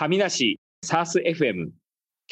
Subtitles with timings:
[0.00, 1.70] 上梨サース FM。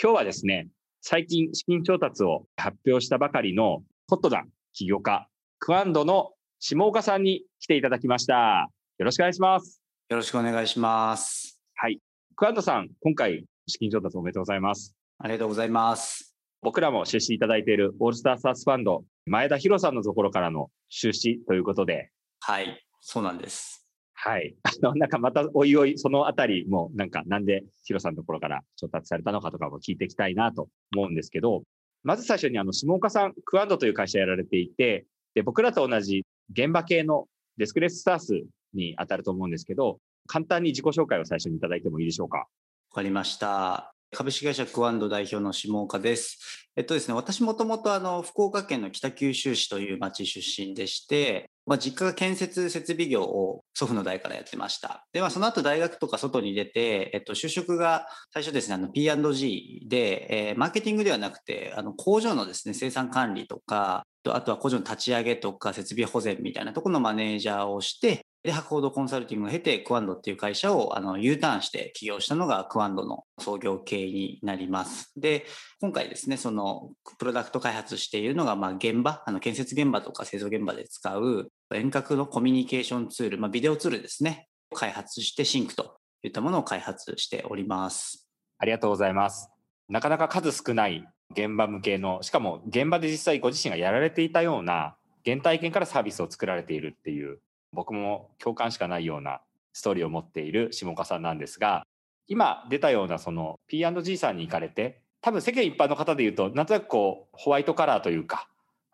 [0.00, 0.68] 今日はですね、
[1.00, 5.26] 最近資金調達を発表したばかりのホットな起業家、
[5.58, 8.70] クワンドの下岡さんに来ていただきました。
[8.98, 9.82] よろしくお願いします。
[10.08, 11.60] よろしくお願いします。
[11.74, 11.98] はい。
[12.36, 14.94] クワンドさん、今回資金調達おめでとうございます。
[15.18, 16.36] ありがとうございます。
[16.62, 22.12] 僕らも出資いただいているオールスターサースファンド、前田博さんのところからの出資ということで。
[22.38, 23.85] はい、そうなんです。
[24.26, 24.56] はい。
[24.64, 31.62] あの、なんかまたおいおい、そのあたりも、なんかなんでヒロさんのところから調達されたのかとかも聞いていきたいなと思うんですけど、
[32.02, 37.26] まず最初にあの、下岡さん、クアンドという会社やられていて、で、僕らと同じ現場系の
[37.56, 38.42] デスクレススタース
[38.74, 42.38] に当たると思うんですけど、簡単に自己紹介を最初にいただいてもいいでしょうか？
[42.38, 42.46] わ
[42.94, 43.95] かりました。
[44.14, 46.68] 株式会社クワンド代表の下岡です。
[46.76, 55.06] えっとですね、私もともとあの、福岡県の北九州市という町出身でして、まあ、実家が建設設備業を祖父の代からやってました。
[55.12, 75.10] で、まあ、その後大学とか外に出て、えっと、就職が最初ですね、あの P&G で、えー、マーケティングではなくて、あの、工場のですね、生産管理とか、あとは工場の立ち上げとか設備保全みたいなところのマネージャーをして、で、博報堂コンサルティングを経て、クワンドっていう会社をあの U ターンして起業したのがクワンドの創業経営になります。
[75.16, 75.44] で、
[75.80, 88.28] 今回ですね、そのプロダクト開発しているのが、まあ現場、あの建設現場とか製造現場で使う遠隔のコミュニケーションツール、まあビデオツールですね、開発してシンクといったものを開発しております。
[88.58, 89.50] ありがとうございます。
[89.88, 94.94] なかなか数少ない現場向けの、しかも現場で実際ご自身がやられていたような
[95.24, 97.40] 原体験からサービスを作られているっていう
[97.76, 99.40] 僕も共感しかないような
[99.72, 101.86] ストーリーを持っている下岡さんなんですが
[102.26, 108.48] 今出たようなその P&G さんに行かれて多分世間一般の方で言うとなんとなくこうホワイトカラーというか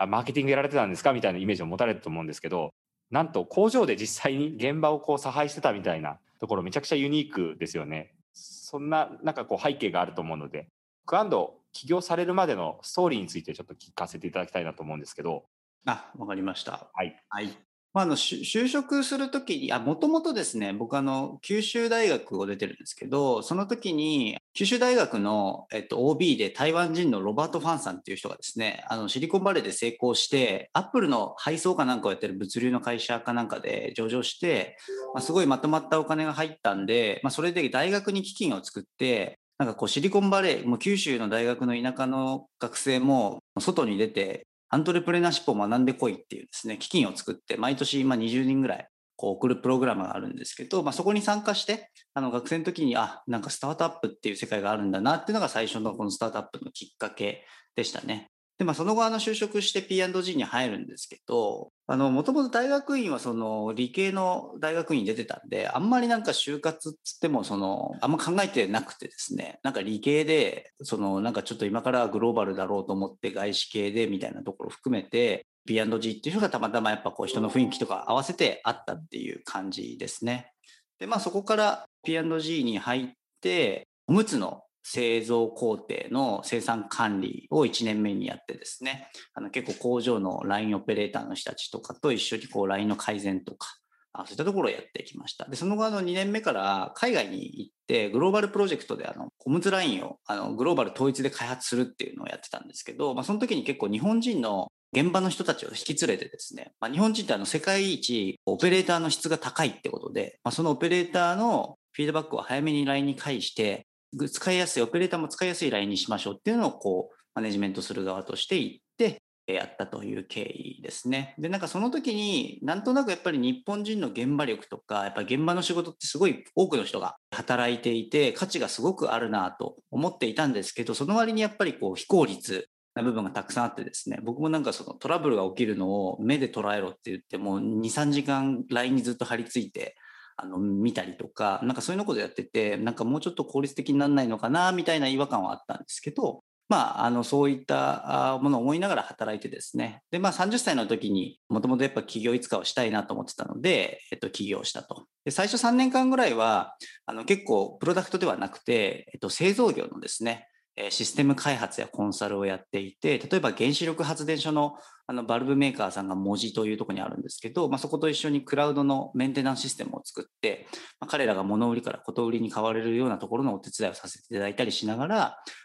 [0.07, 1.13] マーケティングやられてたんですか？
[1.13, 2.75] みたいなイメージを持たれると思うんですけど
[3.11, 8.15] なんと工場で実際に現場をこう差配してたみたいなところめちゃくちゃユニークですよね。
[8.33, 10.67] そんななんかこう背景があると思うので
[11.07, 15.45] クアンド起業されるまでのストーリーについてちょっと聞かせていただきたいなと思うんですけど。
[15.87, 16.91] あ、わかりました。
[16.93, 17.17] はい。
[17.29, 17.57] はい。
[17.95, 34.79] まあ、あの就職するときに、もともとですね、僕あの、九州大学を出てるんですけど、その時に、九州大学の、えっと、OB で台湾人のロバート・ファンさんっていう人がですね、あの、シリコンバレーで成功して、アップルの配送かなんかをやってる物流の会社かなんかで上場して、
[35.15, 57.45] まあ、すごいまとまったお金が入ったんで、まあ、それで大学に基金を作って、なんかこうシリコンバレー、もう九州の大学の田舎の学生も外に出てアントレプレナーシップを学んでこいっていうですね、基金を作って、毎年今20人ぐらいこう送るプログラムがあるんですけど、まあ、そこに参加して、あの学生の時に、あ、なんかスタートアップっていう世界があるんだなっていうのが最初のこのスタートアップのきっかけ
[57.77, 58.32] でしたね。
[58.63, 80.53] で、まあ、その後、あの、就職して P&G に入るんですけど、あの、もともと大学院は、その、理系の大学院に出てたんで、あんまりなんか就活っつっても、その、あんま考えてなくてですね、なんか理系で、その、なんかちょっと今からグローバルだろうと思って外資系でみたいなところ含めて、P&G っていう人がたまたまやっぱこう人の雰囲気とか合わせてあったっていう感じですね。
[81.01, 83.09] で、まあそこから P&G に入っ
[83.41, 93.69] て、おむつの製造工程の生産管理を1年目にやってですね、あの結構工場のラインオペレーターの人たちとかと一緒にこうラインの改善とか、
[94.13, 95.49] あそういったところをやってきました。
[95.49, 113.87] で、その後の2年目から海外に行って、グローバルプロジェクトであの、コムズラインをあのグローバル統一で開発するっていうのをやってたんですけど、まあその時に結構日本人の現場の人たちを引き連れてですね、まあ、日本人ってあの世界一オペレーターの質が高いってことで、まあ、そのオペレーターのフィードバックを早めに LINE に返して、
[114.29, 121.35] 使いやすい、オペレーターも使いやすいラインにしましょうっていうのをこう、マネジメントする側としていって、やったという経緯ですね。
[121.39, 139.97] で、なんかその時に、なんとなくやっぱり日本人の現場力とか、やっぱ現場の仕事ってすごい多くの人が働いていて、価値がすごくあるなと思っていたんですけど、その割にやっぱりこう非効率な部分がたくさんあってですね、僕もなんかそのトラブルが起きるのを目で捉えろって言ってもう、2、3時間 LINE にずっと張り付いて、
[140.37, 146.43] あの見たりとか、なんかそういうのことやってて、なんかもうちょっと効率的にならないのかな、みたいな違和感はあったんですけど、
[146.73, 150.01] まあ、あの、そういったものを思いながら働いてですね。
[150.11, 155.05] で、まあ、30歳の時にもともとやっぱ起業いつかをしたいなと思ってたので、えっと、起業したと。
[155.27, 160.49] で、最初3年間ぐらいは、あの、結構プロダクトではなくて、えっと、製造業のですね、
[160.91, 164.75] システム開発やコンサルをやっていて、例えば原子力発電所の
[165.07, 170.67] あのバルブメーカーさんが文字というところにあるんですけど、まあ、そこと一緒にクラウドのメンテナンスシステムを作って、
[171.01, 175.17] まあ、彼らが物売りからこと売りに変われるようなところのお手伝いをさせていただいたりしながら、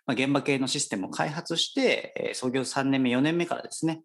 [0.05, 4.01] まあ、現場系のシステムを開発して、創業3年目、4年目からですね、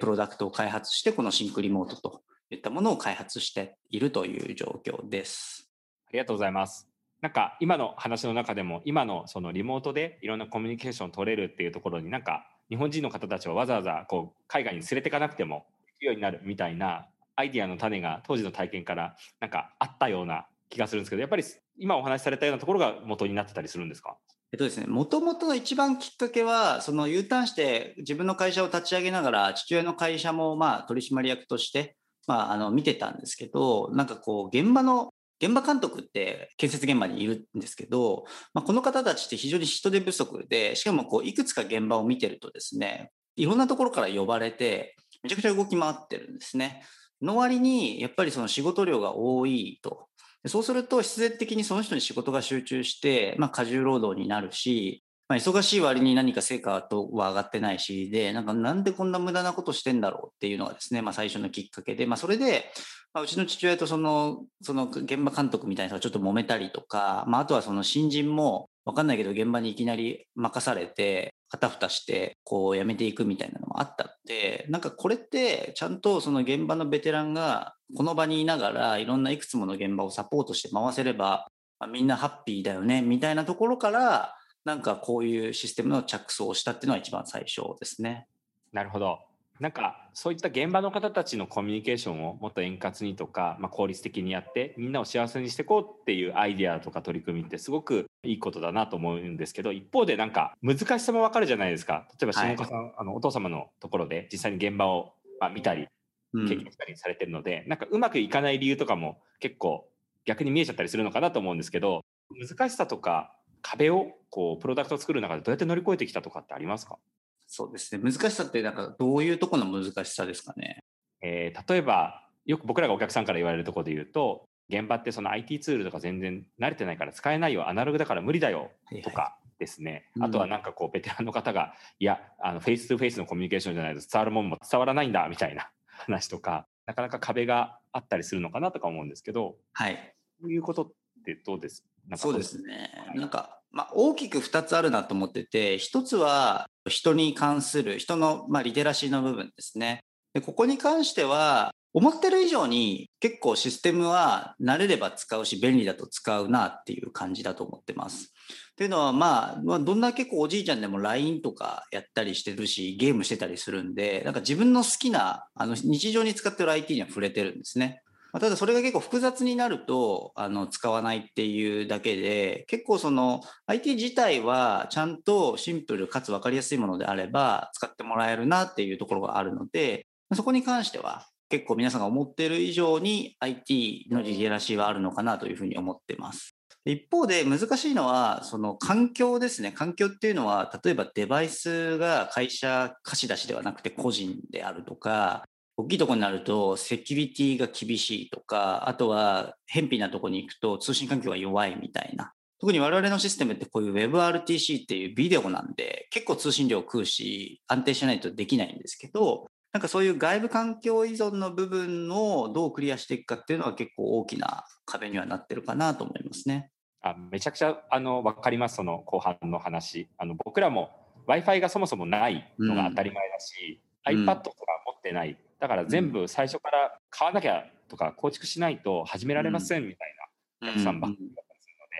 [0.00, 5.70] プロダクトを開発して、このシンクリモートといったものを開発しているという状況です。
[6.08, 6.89] ありがとうございます。
[7.20, 17.06] なんか今の話の中でも今のそのリモートでいろんなコミュニケーション取れるっていうところになんか日本人の方たちはわざわざこう海外に連れていかなくてもできるようになるみたいな
[17.36, 21.44] アイディアの種が当時の体験からなんかあったような気がするんですけどやっぱり
[21.78, 24.16] 今お話しされたようなところが元になってたりするんですか？
[24.52, 31.94] えっとですね、もともとの一番きっかけは、その U ターンして自分の会社を立ち上げながら、父親の会社もまあ取締役として、
[32.26, 46.82] まあ、あの見てたんですけど、なんかこう、現場の現場監督って建設現場にいるんですけど、まあ、この方たちって非常に人手不足で、しかもこういくつか現場を見てるとですね、いろんなところから呼ばれて、めちゃくちゃ動き回ってるんですね。
[47.22, 50.08] の割に、やっぱりその仕事量が多いと。
[50.46, 62.72] そうすると必然的にその人に仕事が集中して、まあ、過重労働になるし、まあ、忙しい割に何か成果とは上がってないし、で、なんかなんでこんな無駄なことしてんだろうっていうのがですね、まあ、最初のきっかけで、まあ、それで、
[63.14, 81.46] まあ、うちの父親とその、その現場監督みたいな人がちょっと揉めたりとか、まあ、あとはその新人も、わかんないけど現場にいきなり任されて、はたふたして、こう辞めていくみたいなのもあったって、なんかこれってちゃんとその現場のベテランがこの場にいながらいろんないくつもの現場をサポートして回せれば、
[81.78, 84.34] まあ、みんなハッピーだよねみたいなところから、
[84.64, 88.26] なんかこういうシステムの着想をしたっていうのが一番最初ですね。
[88.72, 89.20] なるほど。
[89.60, 105.88] なんかそういった現場の方たちのコミュニケーションをもっと円滑にとか、まあ、効率的にやってみんなを幸せにしていこうっていうアイデアとか取り組みってすごくいいことだなと思うんですけど一方でなんか難しさもわかるじゃないですか例えば下岡さん、はい、あのお父様のところで実際に現場を、まあ、見たり
[106.32, 109.86] 経験したりされてるので、うん、なんかうまくいかない理由とかも結構
[110.24, 116.98] 逆に見えちゃったりするのかなと思うんですけど難しさとか壁をこうプロダクトを作る中でどうやって乗り越えてきたとかってありますか？
[117.46, 118.02] そうですね。
[118.02, 120.78] 難しさってなんかどういうところの難しさですかね？
[121.22, 128.70] えー、例えば、よく僕らがお客さんから言われるところで言うと、現場ってその IT ツールとか全然慣れてないから使えないよ、アナログだから無理だよ
[129.02, 129.90] とかですね。
[129.90, 140.14] はいはい、あとはなんかこうベテランの方が、いや、あのフェイス2フェイスのコミュニケーションじゃないと伝わるもんも伝わらないんだみたいな話とか、なかなか壁があったりするのかなとか思うんですけど、はい。
[140.40, 140.92] そういうことっ
[141.24, 141.84] てどうです
[142.16, 142.90] そうですね。
[143.14, 150.00] なんかまあ、大きく2つあるなと思ってて、1つは人に関する、人の、まあ、リテラシーの部分ですね。
[150.34, 158.32] でここに関しては、思ってる以上に結構システムは慣れれば使うし便利だと使うなっていう感じだと思ってます。
[158.76, 168.02] というのは、まあ、まあ、どんな結構おじいちゃんでも LINE とかやったりしてるし、ゲームしてたりするんで、なんか自分の好きな、あの、日常に使ってる IT には触れてるんですね。
[168.32, 186.56] まあ、ただそれが結構複雑になるとあの使わないっていうだけで結構その IT 自体はちゃんとシンプルかつ分かりやすいものであれば使ってもらえるなっていうところがあるのでそこに関しては結構皆さんが思っている以上に IT のリテラシーはあるのかなというふうに思ってます。
[186.86, 189.70] 一方で難しいのは、その環境ですね。
[189.70, 195.44] 環境っていうのは、例えばデバイスが会社貸し出しではなくて個人であるとか、
[195.80, 202.32] 大きいところになるとセキュリティが厳しいとか、あとは偏僻なところに行くと通信環境が弱いみたいな。
[202.60, 216.70] 特に我々のシステムってこういう WebRTC っていうビデオなんで結構通信量食うし安定しないとできないんですけど、なんかそういう外部環境依存の部分をどうクリアしていくかっていうのは結構大きな壁にはなってるかなと思いますね。
[217.02, 220.10] あめちゃくちゃあの分かります、その後半の話。
[220.18, 220.90] あの僕らも
[221.28, 230.14] Wi-Fi がそもそもないのが当たり前だし、うん、iPad とか持ってないだから全部最初から買わなきゃとか構築しないと始められませんみたい
[230.62, 231.90] なお客さんばっかりだったりするので、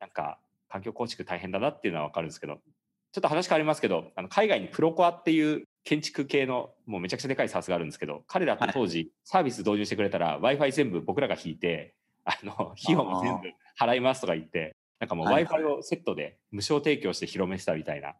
[0.00, 0.38] なんか
[0.68, 13.48] 環境構築大変だなっていうのは分かるんですけど、ちょっと話変わりますけど、あの海外にプロコアっていう建築系のもうめちゃくちゃでかいサースがあるんですけど、彼らって当時サービス導入してくれたら Wi-Fi 全部僕らが引いて、あの費用も全部
[13.80, 18.14] 払いますとか言って、なんかもう Wi-Fi をセットで無償提供して広めしたみたいな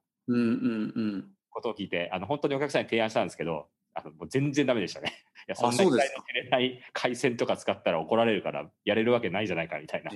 [1.51, 3.67] ことを聞いて、あの本当にお客さんに提案したんですけど、
[3.99, 5.13] あのもう全然ダメでしたね。
[5.49, 10.13] いや、そんなに代の切れない回線とか使ったら怒られるからやれるわけないじゃないかみたいな。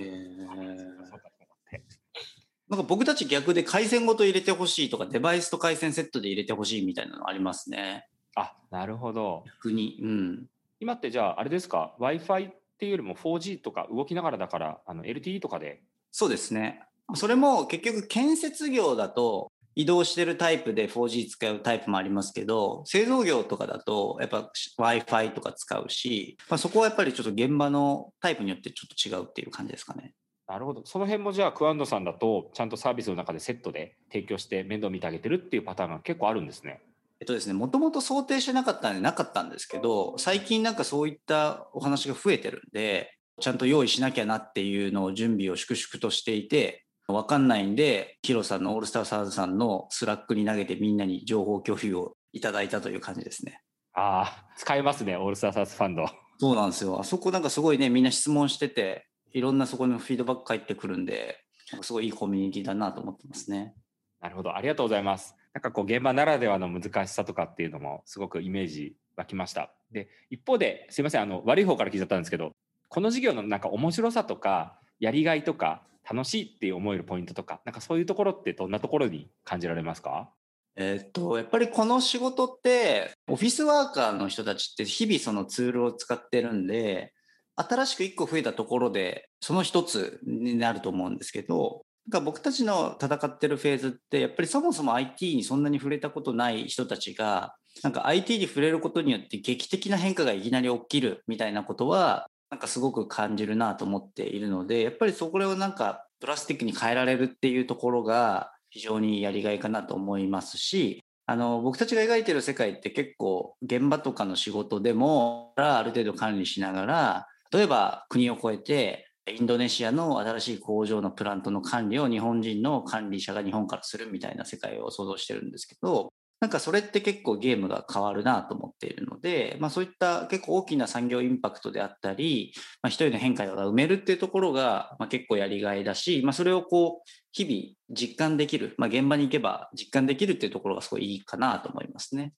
[2.69, 8.09] なんか僕たち逆で回線ごと入れてほしいとか、デバイスと回線セットで入れてほしいみたいなのありますね。
[8.35, 9.45] あ、なるほど。
[9.47, 9.99] 逆に。
[10.01, 10.47] うん。
[10.81, 15.83] 今ってじゃあ、あれですか、Wi-Fi っていうよりも 4G とか動きながらだから、あの LTE とかで。
[16.11, 16.83] そうですね。
[17.15, 30.15] それも結局建設業だと移動してるタイプで 4G 使うタイプもありますけど、製造業とかだとやっぱ Wi-Fi とか使うし、まあ、そこはやっぱりちょっと現場のタイプによってちょっと違うっていう感じですかね。
[30.47, 30.83] なるほど。
[30.85, 36.81] その辺もじゃあクアンドさんだとちゃんとサービスの中でセットで提供して面倒見てあげてるっていうパターンが結構あるんですね。
[37.21, 53.61] えっとですね、もともと想定してなかったんでなかったんですけど、最近なんかそういったお話が増えてるんで、ちゃんと用意しなきゃなっていうのを準備を粛々としていて、わかんないんで、ヒロさんの ALL STAR SAASさんの Slack に投げてみんなに情報共有をいただいたという感じですね。
[53.95, 56.07] ああ、使えますね、 ALL STAR SAAS FUND。
[56.39, 56.99] そうなんですよ。
[56.99, 61.39] あそこなんかすごいね、みんな質問してて、いろんなそこのフィードバック返ってくるんで、
[61.83, 63.75] すごいいいコミュニティだなと思ってますね。
[64.21, 65.37] なるほど、ありがとうございます。
[65.55, 69.73] なんかこう現場ならではの難しさとかっていうのもすごくイメージ湧きました。
[69.91, 72.53] で、一方ですいません、あの悪い方から聞いちゃったんですけど、
[72.89, 80.31] この授業のなんか面白さとかやりがいとか楽しいって思えるポイントとか、なんかそういうところってどんなところに感じられますか？
[80.75, 87.13] えっと、やっぱりこの仕事って、オフィスワーカーの人たちって日々そのツールを使ってるんで、
[87.57, 142.33] 新しく1個増えたところで、その一つになると思うんですけど、か僕たちの戦ってるフェーズって、やっぱりそもそも IT にそんなに触れたことない人たちが、なんか IT に触れることによって劇的な変化がいきなり起きるみたいなことは、なんかすごく感じるなと思っているので、やっぱりそこをなんかドラスティックに変えられるっていうところが非常にやりがいかなと思いますし、あの、僕たちが描いてる世界って結構現場とかの仕事でも、ある程度管理しながら、例えば国を越えてインドネシアの新しい工場のプラントの管理を日本人の管理者が日本からするみたいな世界を想像してるんですけど、なんかそれって結構ゲームが変わるなと思っているので、まあそういった結構大きな産業インパクトであったり、まあ一人の変化が埋めるっていうところが、まあ、結構やりがいだし、まあそれをこう日々実感できる、まあ現場に行けば実感できるっていうところがすごいいいかなと思いますね。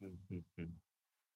[0.00, 0.68] うんうんうん、い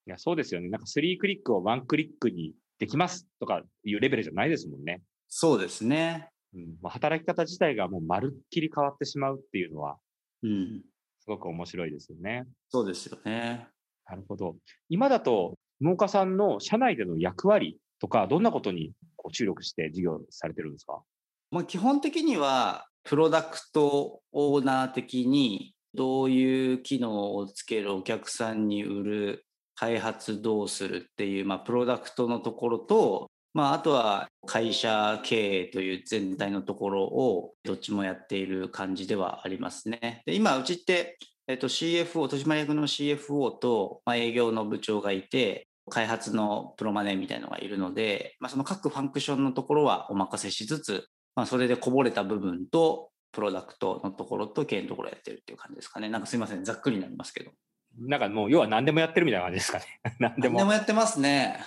[0.07, 0.71] やそうですよね。
[0.71, 5.03] なんか3クリックを1クリックにできますとかいうレベルじゃないですもんね。
[5.29, 6.31] そうですね。
[6.55, 9.99] うん、働き方自体がもうまるっきり変わってしまうっていうのは、
[10.43, 10.96] うん、す
[11.27, 12.47] ごく面白いですよね。
[12.69, 13.69] そうですよね。
[14.09, 14.57] なるほど。
[14.89, 21.03] 今だと農家さんの社内での役割とか、どんなことにこう注力して事業されてるんですか？
[21.51, 40.23] まあ、基本的には、プロダクトオーナー的にどういう機能をつけるお客さんに売る開発どうするっていう、まあ、プロダクトのところと、まあ、あとは会社経営という全体のところをどっちもやっている感じではありますね。
[40.27, 41.17] で今、うちって、
[41.49, 56.11] えっと、CFO、戸島役の CFO と、まあ、営業の部長がいて、開発のプロマネみたいのがいるので、まあ、その各ファンクションのところはお任せしつつ、まあ、それでこぼれた部分と、プロダクトのところと経営のところやってるっていう感じですかね。
[56.11, 57.53] なんかすいません、ざっくりになりますけど。
[57.99, 59.85] なんかもう、要は何でもやってるみたいな感じですかね。
[60.21, 60.59] 何でも。
[60.59, 61.59] 何でもやってますね。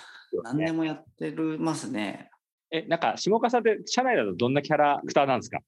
[0.42, 2.30] 何でもやってるますね。
[2.70, 5.58] え、なんか、下岡さんって社内だとどんなキャラクターなんですか？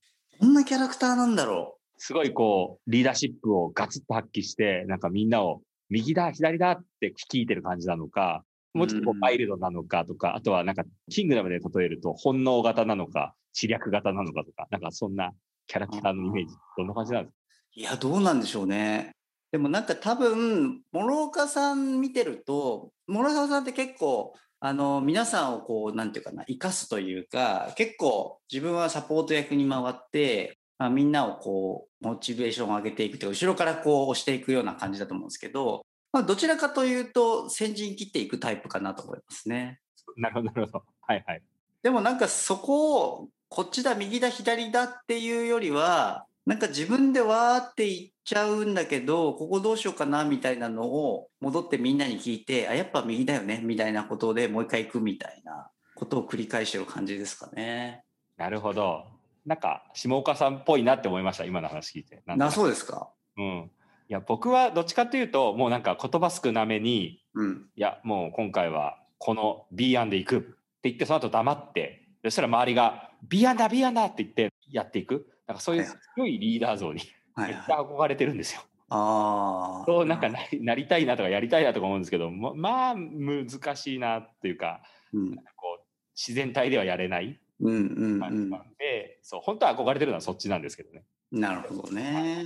[0.41, 1.83] どんなキャラクターなんだろう。
[1.99, 15.33] すごいこう、リーダーシップをガツッと発揮して、なんかみんなを右だ、左だって聞いてる感じなのか、もうちょっとこうマイルドなのかとか、あとはなんか、キングダムで例えると本能型なのか、知略型なのかとか、なんかそんな
[15.67, 17.39] キャラクターのイメージ、どんな感じなんですか？
[17.75, 19.13] いや、どうなんでしょうね。
[19.51, 39.81] でもなんか多分、諸岡さん見てると、諸岡さんって結構、あの、皆さんをこう、なんていうかな、生かすというか、結構自分はサポート役に回って、まあ、みんなをこう、モチベーションを上げていくというか、後ろからこう押していくような感じだと思うんですけど、まあ、どちらかというと、先陣切っていくタイプかなと思いますね。
[40.17, 40.85] なるほど、なるほど。
[41.01, 41.43] はいはい。
[41.83, 58.03] でもなんかそこを、こっちだ、右だ、左だっていうよりは、なんか自分でわーって言っちゃうんだけど、ここどうしようかなみたいなのを戻ってみんなに聞いて、あ、やっぱ右だよねみたいなことでもう一回行くみたいなことを繰り返してる感じですかね。
[58.37, 59.05] なるほど。
[59.47, 62.23] なんか下岡さんっぽいなって思いました、今の話聞いて。
[62.27, 63.13] なそうですか。
[63.37, 63.71] うん。
[64.09, 75.29] いや、僕はどっちかというと、もうなんか言葉少なめに、うん、いや、もう今回はこの B 案で行くって言って、その後黙って、そしたら周りが B 案だ、B 案だって言ってやっていく。
[75.53, 77.03] なんかそういう強いリーダー像に
[77.37, 78.63] めっちゃ憧れてるんですよ。
[78.89, 84.83] あそうなんかなりなりたいなとかやりたいなとか思うんですけどままあ難しいなっていうか,、
[85.13, 87.75] うん、かこう自然体ではやれないうんう
[88.19, 91.05] んうん、でそう本当は憧れてるのはそっちなんですけどね。
[91.31, 92.03] なるほどね。
[92.13, 92.43] まあ、そうはな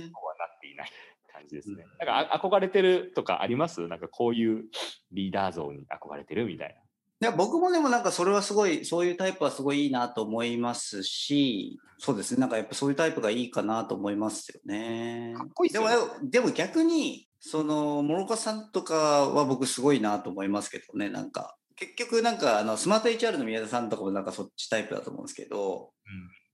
[0.55, 0.91] っていない
[1.33, 1.83] 感じですね。
[1.83, 3.87] うん、なんか憧れてるとかあります？
[3.87, 4.65] なんかこういう
[5.11, 6.75] リーダー像に憧れてるみたいな。
[7.19, 12.39] いや僕もでもなんかそれはすごいそういうタイプはすごいいいなと思いますしそうですね。
[12.39, 15.33] なんかやっぱそういうタイプがいいかなと思いますよね。
[15.35, 15.87] かっこいいでも
[16.23, 21.09] でも逆にその諸岡さんとかは僕すごいなと思いますけどね。
[21.09, 25.91] なんか結局なんかあのスマート HR の宮田さんとかもなんかそっちタイプだと思うんですけど、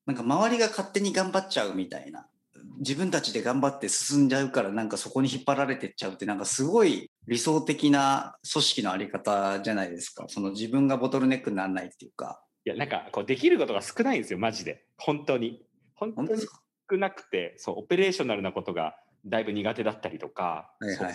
[0.07, 2.25] うん、なんか周りが勝手に頑張っちゃうみたいな
[2.83, 10.25] 自分たちで頑張って進んじゃうからなんかそこに引っ張られてっちゃうってなんかすごい理想的な組織のあり方じゃないですか。
[10.27, 12.43] その自分がボトルネックにならないっていうか。
[12.65, 14.85] いや、なんか、こう、できることが少ないんですよ、マジで。
[14.97, 15.65] 本当に。
[15.95, 16.41] 本当に
[16.89, 21.13] 少なくて、そう、オペレーショナルなことがだいぶ苦手だったりとか、はいはいはい。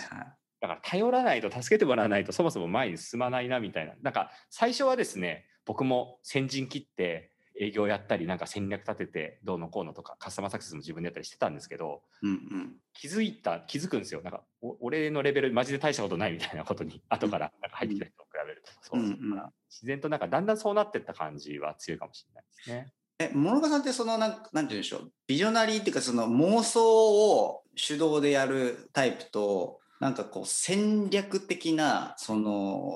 [0.61, 3.93] だから頼らないと、助けてもらわないと、そもそも前に進まないな、みたいな。
[4.01, 7.28] なんか、最初はですね、僕も先陣切って、
[7.59, 12.75] 営業やったり、なんか戦略立てて、どうのこうのとか、カスタマーサクセスも自分でやったりしてたんですけど、うんうん。
[12.93, 14.21] 気づいた、気づくんですよ。
[14.21, 18.71] なんか、お俺のレベル、マジで大したことないみたいなことに、 後からなんか入ってきた人と比べると。
[18.81, 22.93] そうだから自然となんか、だんだんそうなってった感じは強いかもしれないですね。
[23.19, 32.51] え、諸岡さんってそのなん、なんて言うんでしょう、ビジョナリーっていうかその妄想を手動でやるタイプと、なんかこう戦略的なその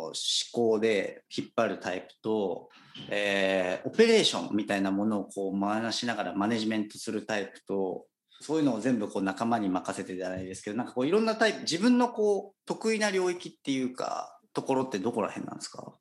[0.05, 0.13] 思
[0.53, 2.69] 考で引っ張るタイプと、
[3.09, 8.05] えーオペレーションみたいなものをこう回しながらマネジメントするタイプと、
[8.39, 15.93] そういうのを全部こう仲間に任せてじゃないですけど、なんかこういろんなタイプ、自分のこう得意な領域っていうか、ところってどこら辺なんですか？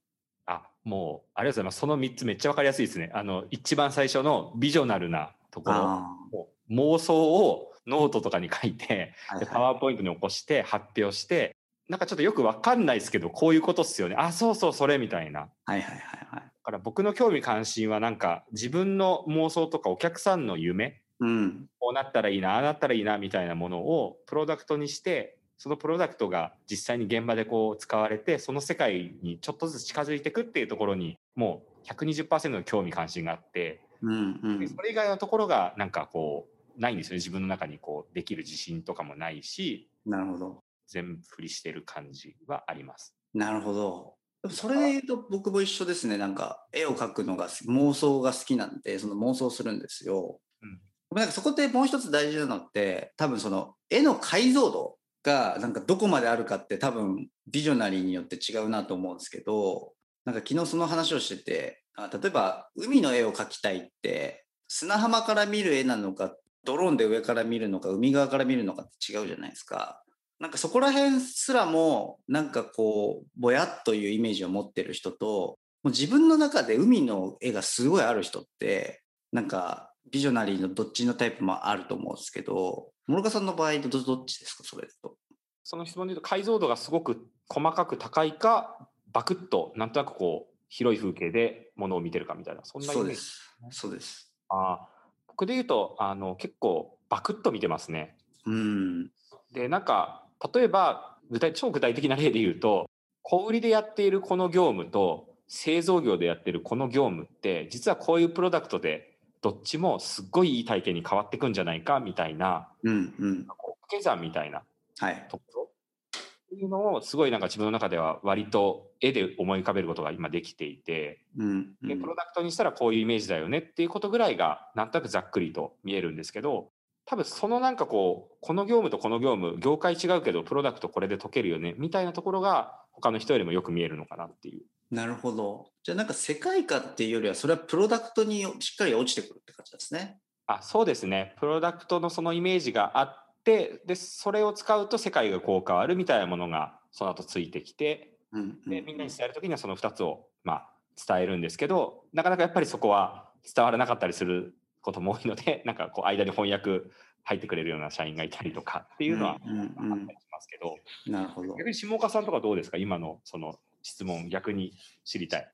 [0.47, 1.79] あ、もう、ありがとうございます。
[1.79, 3.11] その3つめっちゃわかりやすいですね。
[3.15, 6.49] あの、一番最初のビジョナルなところ。
[6.71, 11.55] 妄想をノートとかに書いて、あ、あるいはパワーポイントに起こして発表して、
[11.89, 14.17] なんかちょっとよくわかんないですけど、こういうことっすよね。
[14.19, 15.41] あ、そうそう、それみたいな。
[15.43, 15.99] いはいはいはい
[16.31, 16.52] はい。
[16.63, 21.67] だから僕の興味関心はなんか自分の妄想とかお客さんの夢うん。
[21.81, 34.61] こうなったらいいなああなったらいいなみたいなものをプロダクトにしてそのプロダクトが実際に現場でこう使われてその世界にちょっとずつ近づいていくっていうところにもう120%の興味関心があってうんうん。
[34.61, 36.47] でそれ以外のところがなんかこ
[36.79, 40.63] うないんですよね自分の中にこうできる自信とかもないしなるほど。
[40.87, 43.15] 全振りしてる感じはあります。
[43.35, 44.15] なるほど。
[44.51, 46.19] それで言うと僕も一緒ですね。
[46.19, 50.41] なんか絵を描くのが妄想が好きなんで、その妄想するんですよ。
[50.63, 50.81] うん
[51.15, 59.93] なんかそこでもう一つ大事なのって、多分その絵の解像度がなんかどこまであるかって多分ビジョナリーによって違うなと思うんですけど、
[60.25, 66.35] なんか昨日その話をしてて、あ例えば海の絵を描きたいって砂浜から見る絵なのか、
[66.65, 70.03] ドローンで上から見るのか、海側から見るのかって違うじゃないですか。
[70.43, 85.15] なんかそこら辺すらもなんかこうぼやっというイメージを持ってる人ともう自分の中で海の絵がすごいある人ってなんかビジョナリーのどっちのタイプもあると思うんですけど諸岡さんの場合どどっちですかそれと？
[85.63, 93.41] その質問で言うと解像度がすごく細かく高いかバクッとなんとなくこう広い風景でものを見てるかみたいなそんなイメージそうです。
[93.71, 94.33] そうです。
[94.49, 94.93] あー
[95.29, 98.17] 僕で言うとあの結構バクッと見てますね。
[98.45, 99.11] うん。
[99.53, 100.22] でなんか
[100.55, 102.87] 例えば具体超具体的な例で言うと
[103.23, 113.45] 小売りでやっているこの業務と製造業でやっているこの業務って実はこういうプロダクトでどっちもすっごいいい体験に変わってくんじゃないかみたいなうんうん。
[113.47, 113.57] 掛
[113.91, 114.63] け算みたいな
[114.99, 115.27] はい。
[115.31, 126.71] ところっていうのをすごいなんか自分の中では割と絵で思い浮かべることが今できていてうんうんでプロダクトにしたらこういうイメージだよねっていうことぐらいがなんとなくざっくりと見えるんですけど
[127.13, 134.63] 多分そのなんかこうこの業務とこの業務業界違うけどプロダクトこれで解けるよねみたいなところが他の人よりもよく見えるのかなっていう。
[134.91, 135.67] なるほど。
[135.83, 140.21] じゃあなんか世界観っていうよりはそれはプロダクトにしっかり落ちてくるって感じですね。
[140.47, 150.71] あそうですねプロダクトのそのイメージがあってでそれを使うと世界がこう変わるみたいなものがその後ついてきてうんうんでみんなに伝える時にはその2つを、まあ、
[151.07, 156.83] 伝えるんですけどなかなかやっぱりそこは伝わらなかったりすることも多いので なんかこう間に翻訳
[157.25, 161.55] 入ってくれるような社員がいたりとかっていうのはあったりしますけど、なるほど。
[161.57, 162.77] 逆に下岡さんとかどうですか？
[162.79, 164.73] 今のその質問逆に
[165.05, 165.53] 知りたい。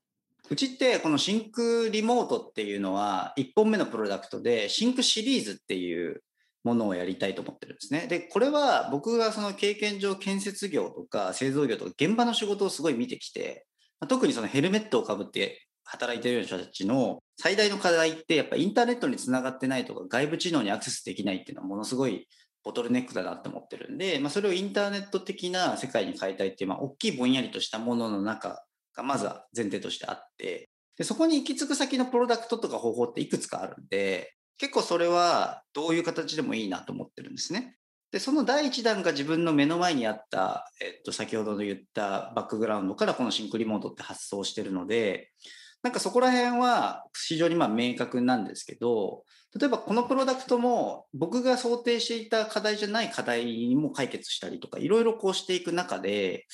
[0.49, 6.23] うちってこのシンクリモートっていうのは1本目のプロダクトでシンクシリーズっていう
[6.63, 8.07] ものをやりたいと思ってるんですね。
[8.07, 13.67] で、これは僕がその経験上建設業とか製造業とか現場の仕事をすごい見てきて、
[13.99, 22.27] まあ特にそのヘルメットをかぶって働いてるような人たちの最大の課題ってやっぱインターネットにつながってないとか外部知能にアクセスできないっていうのはものすごい
[22.63, 28.63] ボトルネックだなって思ってるんで、まあ、それをインターネット的な世界に変えたいっていう、まあ、大きいぼんやりとしたものの中
[28.95, 37.77] がまずは前提としてあって、でそこに行き着く先のプロダクトとか方法っていくつかあるんで、結構それはどういう形でもいいなと思ってるんですね。
[38.11, 45.31] で、その第一弾が自分の目の前にあった、えっと、先ほどの言ったバックグラウンドからこのシンクリモートって発想してるので、
[45.81, 49.23] なんかそこら辺は非常にまあ明確なんですけど、
[49.57, 56.45] 例えばこのプロダクトも僕が想定していた課題じゃない課題にも解決したりとか、いろいろこうしていく中で、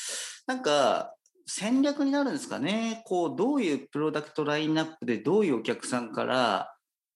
[0.48, 1.16] なんか
[1.48, 3.04] 戦略になるんですかね。
[3.06, 6.74] こう、どういうプロダクトラインナップでどういうお客さんから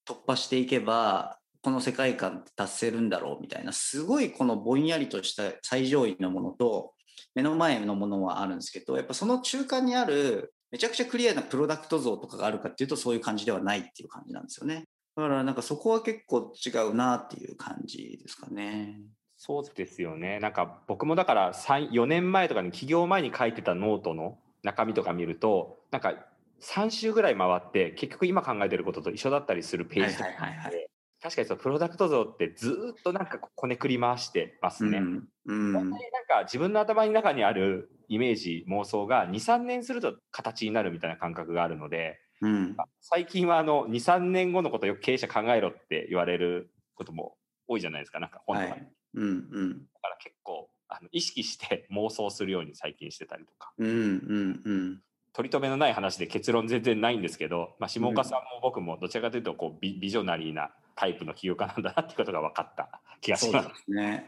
[0.08, 6.93] 突破していけば、この世界観って達せるんだろうみたいな、すごいこのぼんやりとした最上位のものと、
[7.36, 14.86] 目の前のものはあるんですけど、やっぱその中間にあるめちゃくちゃクリアなプロダクト像とかがあるかっていうとそういう感じではないっていう感じなんですよね。
[15.15, 19.01] だからなんかそこは結構違うなっていう感じですかね。
[19.38, 20.39] そうですよね。
[20.39, 26.13] なんか僕もだから3、4年前とかに起業前に書いてたノートの中身とか見ると、なんか
[26.62, 30.88] 3週ぐらい回って結局今考えてることと一緒だったりするページとか、はいはい
[31.21, 34.99] 確かにそのプロダクト像ってずっとなんかこねくり回してますね。
[34.99, 35.27] うん。
[35.45, 35.73] うん。
[35.73, 42.77] 本当になんか自分の頭の中にあるイメージ妄想が23年すると形になるみたいな感覚があるのでうん。
[43.01, 47.36] 最近はあの23年後のことをよく経営者考えろって言われることも
[47.67, 48.67] 多いじゃないですかなんか本とか。
[48.67, 48.91] で、はい。
[49.15, 49.69] うんうん。
[49.71, 53.71] だから結構あの意識して妄想するように最近してたりとか。
[53.77, 55.01] うんうんうん。
[55.34, 63.63] 取り留めのない話で結論全然ないんですけど、まあ、下岡さんも僕もどちらかというとこうビビジョナリーなタイプの起業家なんだなってことが分かった気がしま。
[63.63, 64.27] そうですすね。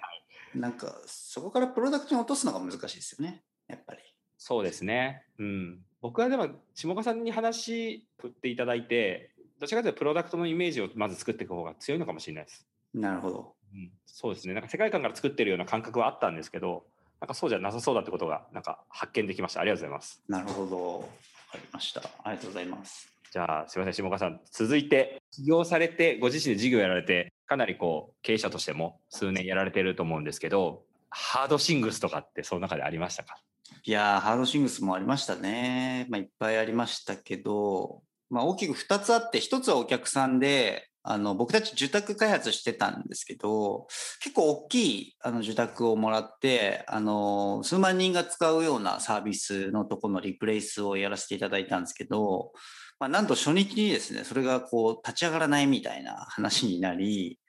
[0.55, 3.43] なんかそこからプロダクトに落とすのが難しいですよね。
[3.67, 3.99] やっぱり。
[4.37, 5.25] そうですね。
[5.37, 5.79] うん。
[5.99, 12.65] 僕はでも、下岡さんに話振っていただいて、どちらかというとプロダクトのイメージをまず作っていく方が強いのかもしれないです。
[12.93, 13.53] なるほど。
[13.73, 14.53] うん、そうですね。
[14.53, 16.85] なんか世界観から作ってるような感覚はあったんですけど、
[17.19, 19.61] なんかそうじゃなさそうだってことが、なんか発見できました。
[19.61, 20.23] ありがとうございます。
[20.27, 20.99] なるほど。
[20.99, 21.05] わ
[21.51, 22.01] かりました。
[22.23, 23.11] ありがとうございます。
[23.31, 24.41] じゃあ、すみません、下岡さん。
[24.51, 33.37] 続いて、起業されて、ご自身で事業やられて、かなりこう、経営者としても数年やられてると思うんですけど、ハードシングスとかってその中でありましたか？
[33.85, 36.07] いやー、ハードシングスもありましたね。
[36.09, 43.87] まあ、いっぱいありましたけど、まあ、大きく2つあって、1つはお客さんで、あの僕たち住宅開発してたんですけど、
[44.21, 52.51] 結構大きいあの住宅をもらって、あの数万人が使うようなサービスのとこのリプレイスをやらせていただいたんですけど、
[53.01, 57.39] まあ、なんと初日にですね、それがこう立ち上がらないみたいな話になり、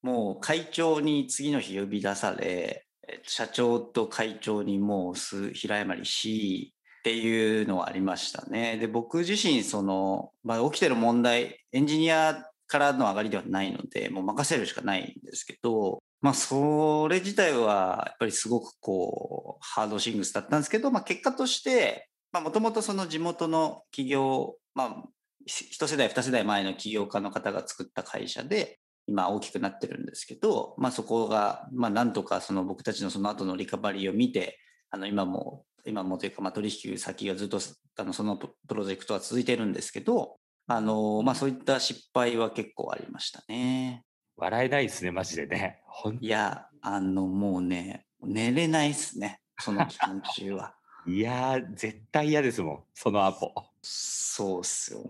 [0.00, 2.86] もう会長に次の日呼び出され、
[3.22, 8.78] 社長と会長にもうす平謝りし、っていうのはありましたね。
[8.78, 25.04] で、僕自身、その、まあ、起きてる問題、エンジニアからの上がりではないので、もう任せるしかないんですけど、まあ、それ自体は、やっぱりすごくこう、ハードシングスだったんですけど、まあ、結果として、まあ、もともとその地元の企業、まあ、
[25.46, 34.58] 一世代、二世代前の起業家の方が作った会社で、今大きくなってるんですけど、まあ、そこが、まあ、なんとかその僕たちのその後のリカバリーを見て、
[34.90, 37.58] あの今も、今もというか、まあ、取引先がずっと
[37.98, 44.04] あのそのプロジェクトは続いてるんですけど、あのまあ、そういった失敗は結構ありましたね。
[44.36, 45.80] 笑えないですね、マジでね。
[46.20, 50.74] いや、あのもうね、寝れないですね、その期間中は。
[51.06, 53.52] いやー、絶対嫌ですもん、その後。
[53.86, 55.04] そうっすよ。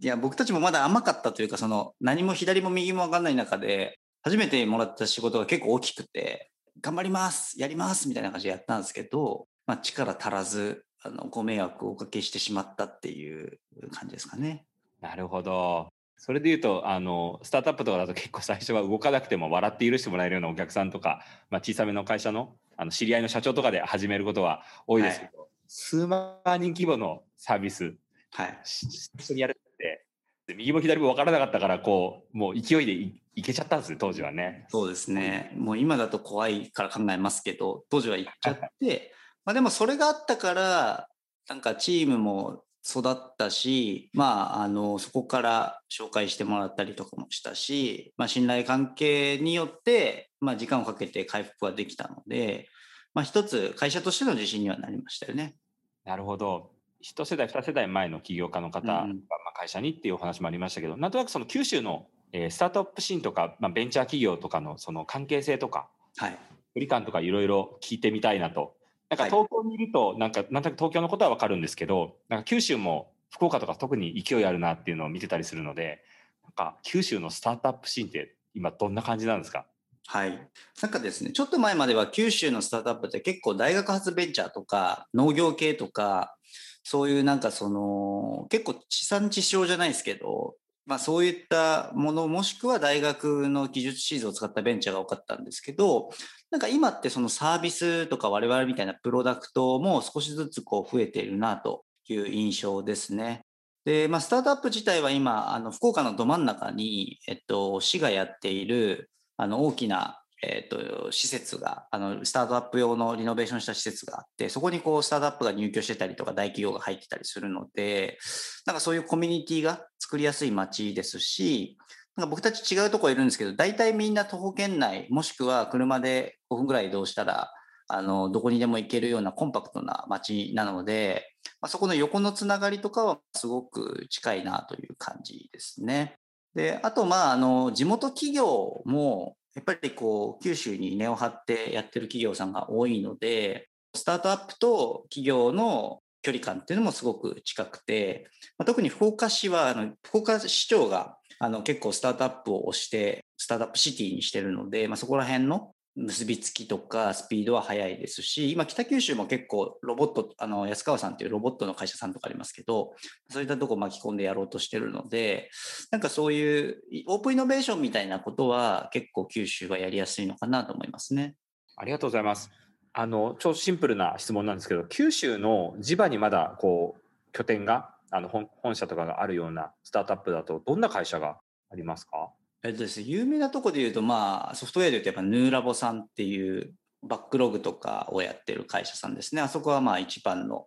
[0.00, 13.58] いや、僕たちもまだ甘かったというか、その何も左も右も分かんない中で、初めてもらった仕事が結構大きくて、頑張ります、やりますみたいな感じでやったんですけど、まあ、力足らず、あのご迷惑をおかけしてしまったっていう
[13.90, 14.64] 感じですかね。
[15.00, 15.88] なるほど。
[16.16, 27.94] それで言うと、あの、スタートアップとかだと結構最初は動かなくても笑って許してもらえるようなお客さんとか、まあ、小さめの会社のあの知り合いの社長とかで始めることは多いですけど、数万人規模のサービス、
[28.32, 28.60] はい。
[28.64, 28.86] し
[29.18, 30.06] 一緒にやるって、
[30.46, 34.66] で右も左も分からなかったから、こう、もう勢いでいいけちゃったんですよ、当時はね。
[34.68, 35.52] そうですね。
[35.56, 39.14] もう今だと怖いから考えますけど、当時は行っちゃって、
[39.44, 41.08] まあでもそれがあったから、
[41.48, 52.68] なんかチームも育ったし、まあ、あの、そこから紹介してもらったりとかもしたし、まあ、信頼関係によって、まあ、時間をかけて回復はできたので、
[53.12, 55.56] まあ、一つ会社としての自信にはなりましたよね。
[56.04, 56.72] なるほど。
[57.00, 59.14] 一世代、二世代前の起業家の方が、うんま
[59.48, 66.38] あ、会社にっていうお話もありましたけど、なんとなくその九州の、えースタートアップシーンとか、まあ、ベンチャー企業とかのその関係性とか、はい。
[66.74, 68.76] 距離感とかいろいろ聞いてみたいなと。
[69.08, 76.04] なんかはい東京にいると、なんか、なんとなく東京のことはわかるんですけど、なんか九州も福岡とか特に勢いあるなっていうのを見てたりするので、
[76.44, 79.66] なんか九州のスタートアップシーンって今どんな感じなんですか？
[80.06, 80.48] はい。
[80.80, 86.36] なんかですね、ちょっと前までは九州のスタートアップって結構大学発ベンチャーとか農業系とか、
[86.82, 90.54] そういうなんかその結構地産地消じゃないですけど、
[90.86, 96.10] まあそういったものもしくは大学の技術シーズを使ったベンチャーが多かったんですけど、
[96.50, 103.44] なんか今ってそのサービスとか我々みたいなプロダクトも少しずつこう増えているなという印象ですね。
[103.84, 118.18] で、まあ、スタートアップ自体は今、あの福岡のど真ん中に、えっと、市がやっているあの大きな、えっと、施設があの、スタートアップ用のリノベーションした施設があって、そこにこうスタートアップが入居してたりとか、大企業が入ってたりするので、
[118.66, 121.76] なんかそういうコミュニティが作りやすい街ですし、
[122.16, 127.50] なんか僕たち違うところいるんですけど、大体みんな徒歩圏内、もしくは車で5分ぐらい移動したら、
[127.92, 131.24] あのどこにでも行けるようなコンパクトな街なので、
[131.60, 136.16] まあ、そこの横のつながりとかはすごく近いなという感じですね。
[136.54, 162.94] で、あと、まあ、あの、地元企業も、やっぱりこう、九州に根を張ってやってる企業さんが多いので、スタートアップと企業の距離感っていうのもすごく近くて、まあ、特に福岡市は、あの福岡市長があの結構スタートアップを推して、スタートアップシティにしてるので、まあ、そこら辺の結びつきとかスピードは速いですし、今北九州も結構ロボット、あの安川さんっていうロボットの会社さんとかありますけど、
[163.28, 165.50] そういったとこ巻き込んでやろうとしてるので、
[165.90, 171.34] なんかそういうオープンイノベーションみたいなことは結構九州はやりやすいのかなと思いますね。
[171.76, 172.50] ありがとうございます。
[172.92, 181.38] あの超シンプルな質問なんですけど、九州の地場にまだこう拠点があの本本社とかがあるようなスタートアップだとどんな会社が
[181.70, 182.30] ありますか？
[182.62, 189.40] えっとですね、有名なとこで言うと、まあ、ソフトウェアで言うとやっぱヌーラボさんっていうバックログとかをやってる会社さんですね。
[189.40, 190.66] あそこはまあ一番の、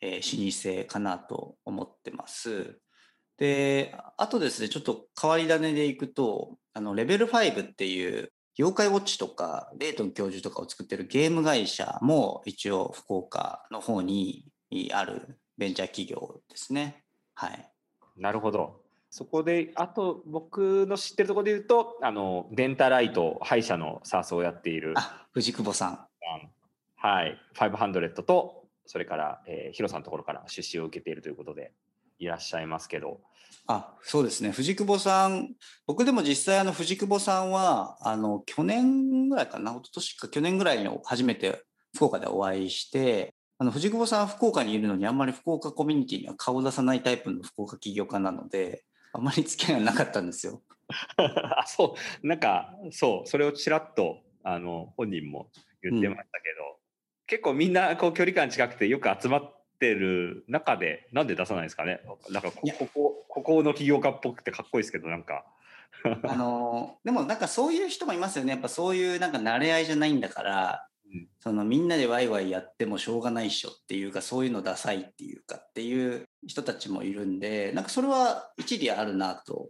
[0.00, 2.78] えー、老舗かなと思ってます。
[3.38, 14.44] で、あとですね、ちょっと変わり種でいくと、あの、レベル5っていう妖怪ウォッチとか、レイトン教授とかを作ってるゲーム会社も一応福岡の方に
[14.92, 17.02] あるベンチャー企業ですね。
[17.34, 17.72] はい。
[18.18, 18.79] なるほど。
[19.10, 24.94] そこで、あと僕の知ってるところで言うと、あの、デンタライト、歯医者のサースをやっている。
[24.96, 26.06] あ、藤久保さん。
[26.94, 27.36] はい。
[27.54, 31.72] 500と、それから、えー、ヒロさんのところから出資を受けているということで、
[32.20, 33.20] いらっしゃいますけど。
[33.66, 34.52] あ、そうですね。
[34.52, 35.54] 藤久保さん、
[35.86, 50.62] 僕でも実際あの藤久保さんは、あの、去年ぐらいかな、一昨年か去年ぐらいに初めて福岡でお会いして、あの、藤久保さんは福岡にいるのにあんまり福岡コミュニティには顔を出さないタイプの福岡起業家なので、あまり付き合いがなかったんですよ。
[51.16, 55.50] あそう、なんか、そう、それをちらっと、あの、本人も
[55.82, 56.76] 言ってましたけど、うん、
[57.26, 62.00] 結構みんな、こう、距離感近くてよく集まってる中で、なんで出さないですかね？
[62.30, 65.44] なんかこ、ここ、ここの起業家っぽくてかっこいいですけど、なんか。
[66.04, 68.52] あのでもなんかそういう人もいますよね。
[68.52, 70.88] やっぱそういうなんか慣れ合いじゃないんだから、
[71.40, 79.68] そのみんなでワイワイやってもしょうがないっしょっていうかそういうのダサいっていうかっていう人たちもいるんでなんかそれは一理あるなと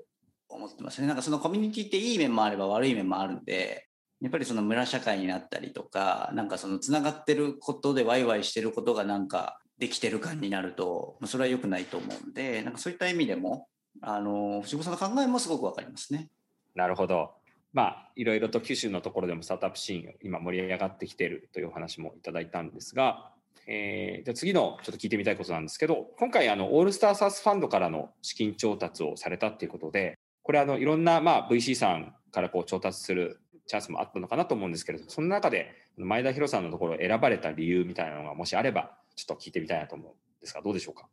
[0.48, 1.06] 思ってますね。
[1.06, 3.86] なんかそのコミュニティっていい面もあれば悪い面もあるんで
[4.20, 13.68] やっぱりその村社会になったりとかなんかそのつながってることでワイワイしてることがなんかできてる感になるとそれは良くないと思うんでなんかそういった意味でも
[14.02, 16.28] あの藤子さんの考えもすごく分かりますね。
[16.74, 17.32] なるほど
[17.72, 23.30] まあ、いろいろと九州のところでもスタートアップシーン今盛り上がってきているというお話もいただいたんですが、
[23.68, 41.06] えー、じゃ次のちょっと聞いてみたいことなんですけど今回あのオールスターサースファンドからの資金調達をされたっていうことでこれあのいろんな、まあ、VC さんからこう調達するチャンスもあったのかなと思うんですけれどもその中で前田博さんのところを選ばれた理由みたいなのがもしあればちょっと聞いてみたいなと思うんですがどうでしょうか？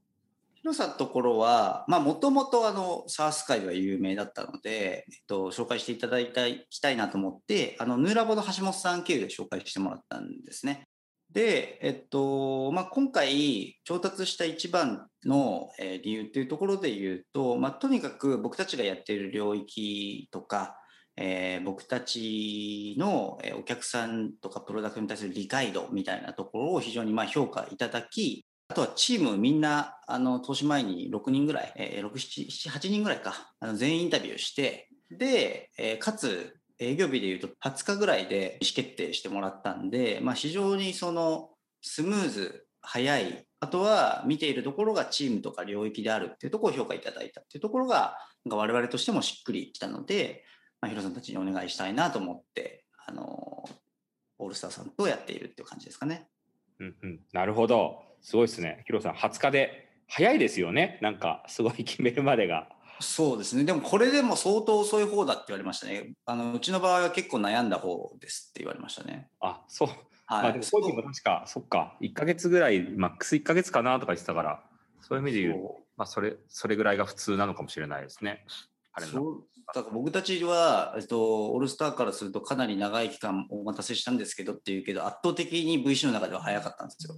[0.68, 10.84] 広さところは、まあ、もともとあの、サース界は有名だったので、えっと、紹介していただいたいきたいなと思って、あの、ヌーラボの橋本さん経由で紹介してもらったんですね。
[11.32, 15.70] で、えっと、まあ、今回調達した一番の
[16.04, 20.78] 理由っていうところで言うと、まあ、とにかく僕たちがやっている領域とか、
[21.16, 41.50] えー、僕たちのお客さんとかプロダクトに対する理解度みたいなところを非常にま評価いただき、あとはチームみんな、あの、投資前に6人ぐらい、えー、6、7、8人ぐらいか、あの全員インタビューして、で、えー、かつ、営業日で言うと20日ぐらいで意思決定してもらったんで、まあ、非常にその
[41.82, 50.44] スムーズ、早い、あとは見ているところがチームとか領域であるっていうところを評価いただいたっていうところが、なんか我々としてもしっくりきたので、
[50.80, 53.68] まあ、ヒロさんたちにお願いしたいなと思って、あの、
[54.40, 56.28] オールスターさんとやっているっていう感じですかね。
[56.80, 58.07] うんうん、なるほど。
[58.22, 58.84] すごいですね。
[58.86, 61.00] ヒロさん、20日で早いですよね。
[61.02, 62.70] なんか、すごい決めるまでが。
[63.00, 63.64] そうですね。
[63.64, 66.14] でも、これでも相当遅い方だって言われましたね。
[66.26, 69.30] あの、うちの場合は結構悩んだ方ですって言われましたね。
[69.40, 69.88] あ、そう。
[69.88, 70.44] はい。
[70.44, 74.64] まあ、でも、個人も確か、そっか、1か月ぐらい、マックス1か月かなとか言ってたから、
[75.02, 78.46] そういう意味で言うと、まあ、それ、それぐらいが普通なのかもしれないですね。
[79.00, 87.16] そうだから僕たちは、えっと、オールスターからするとかなり長い期間お待たせしたんですけどっていうけど圧倒的に VC の中では早かったんですよ。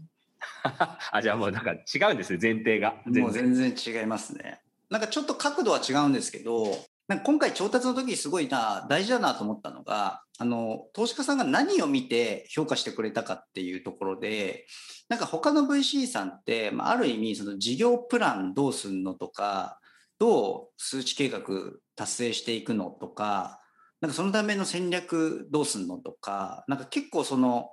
[1.11, 2.95] あじゃあもうなんか違うんですね前提が。
[3.05, 4.61] もう全然違いますね。
[4.89, 14.65] なんかちょっと角度は違うんですけどなんか今回調達の時すごいな大事だなと思ったのがあの投資家さんが何を見て評価してくれたかっていうところで
[15.09, 19.79] なんか他の VC さんって、まあ、ある意味その事業プランどうすんのとか
[20.19, 21.41] どう数値計画
[21.95, 23.59] 達成していくのとか
[24.01, 27.69] なんかそのための戦略どうすんのとかなんか結構その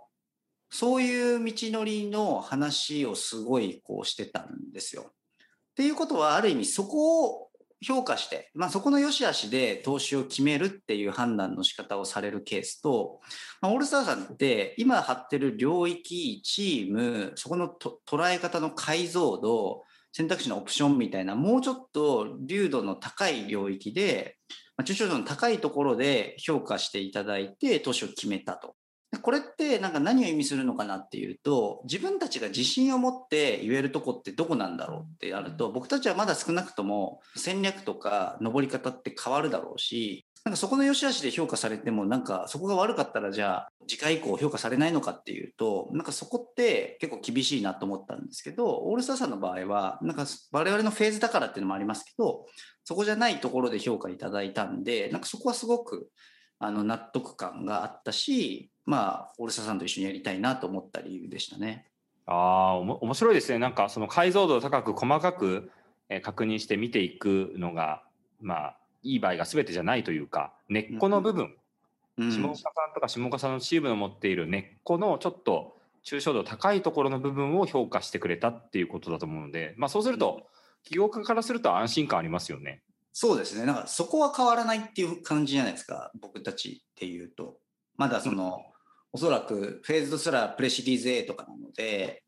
[0.70, 5.02] そういう道のりの話をすごいこうしてたんですよ。
[5.02, 5.12] っ
[5.76, 7.46] ていうことはある意味そこを
[7.85, 13.20] 評価して、まあ、そこの良し悪しで投資を決めるっていう判断の仕方をされるケースと、
[13.61, 24.38] まあ、オールスターさんって今張ってる領域、チーム、そこの捉え方の解像度、選択肢のオプションみたいな、もうちょっと流度の高い領域で、
[24.79, 28.74] まあ、抽象度の高いところで評価していただいて投資を決めたと。
[29.18, 52.46] これってなんか何を意味するのかなっていうと自分たちが自信を持って言えるとこってどこなんだろうってなると僕たちはまだ少なくとも戦略とか登り方って変わるだろうしなんかそこの良し悪しで評価されてもなんかそこが悪かったらじゃあ次回以降評価されないのかっていうとなんかそこって結構厳しいなと思ったんですけどオールスターさんの場合はなんか我々のフェーズだからっていうのもありますけど
[52.85, 56.11] そこじゃないところで評価いただいたんでなんかそこはすごく
[56.58, 61.86] あの納得感があったしまあ、オールスターさんと一緒にやりたいなと思った理由でしたね。
[62.24, 63.58] ああ、面白いですね。
[63.58, 65.70] なんかその解像度を高く細かく
[66.22, 68.02] 確認して見ていくのが、
[68.40, 71.56] まあ、いい場合が全てじゃないというか、根っこの部分、
[72.16, 80.46] うん、下岡さんとか下岡さんのチームの持っている根っこのちょっと抽象度高いところの部分を評価してくれたっていうことだと思うので、まあ、そうすると、
[80.84, 82.80] 企業家からすると安心感ありますよね。
[83.18, 83.64] そうですね。
[83.64, 87.57] なんかそこは変わらないっていう感じじゃないですか、僕たちっていうと。
[87.96, 88.61] まだその、
[89.11, 92.24] おそらくフェーズとすらプレシリーズ A とかなので、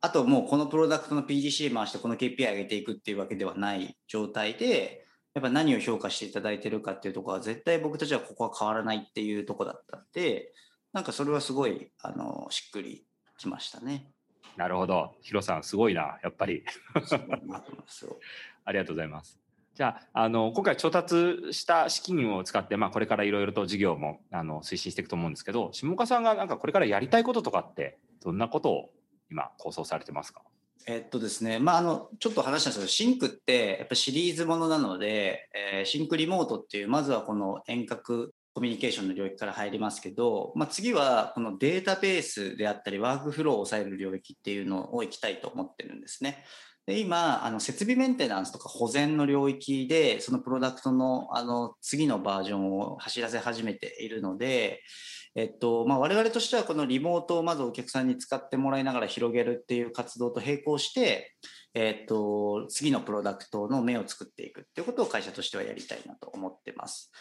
[0.00, 10.52] あともうこのプロダクトの PDC 回してこの KPI 上げていくっていうわけではない状態で、やっぱ何を評価していただいてるかっていうところは絶対僕たちはここは変わらないっていうとこだったんで、
[10.92, 13.06] なんかそれはすごい、あの、しっくり
[13.38, 14.10] きましたね。
[14.56, 15.14] なるほど。
[15.22, 16.64] ヒロさん、すごいな、やっぱり。
[18.64, 19.41] ありがとうございます。
[19.74, 28.90] じゃあ、あの、今回調達した資金を使って、まあ、これからいろいろと事業も、あの、推進していくと思うんですけど、下岡さんがなんかこれからやりたいこととかって、どんなことを
[29.30, 30.42] 今構想されてますか？
[30.86, 46.44] えっとですね、まあ、あの、ちょっと話したんですけど、シンクって、やっぱシリーズものなので、えー、シンクリモートっていう、まずはこの遠隔コミュニケーションの領域から入りますけど、まあ、次はこのデータベースであったり、ワークフローを抑える領域っていうのを行きたいと思ってるんですね。
[46.86, 54.80] で今あの設備メンテナンスとか保全の領域でそのプロダクトのあの次のバージョンを走らせ始めているので、
[55.36, 61.34] えっとまあ、我々としてはこのリモートをまずお客さんに使ってもらいながら広げるっていう活動と並行して、
[61.74, 67.12] えっと、次のプロダクトの目を作っていくっていうことを会社としてはやりたいなと思ってます。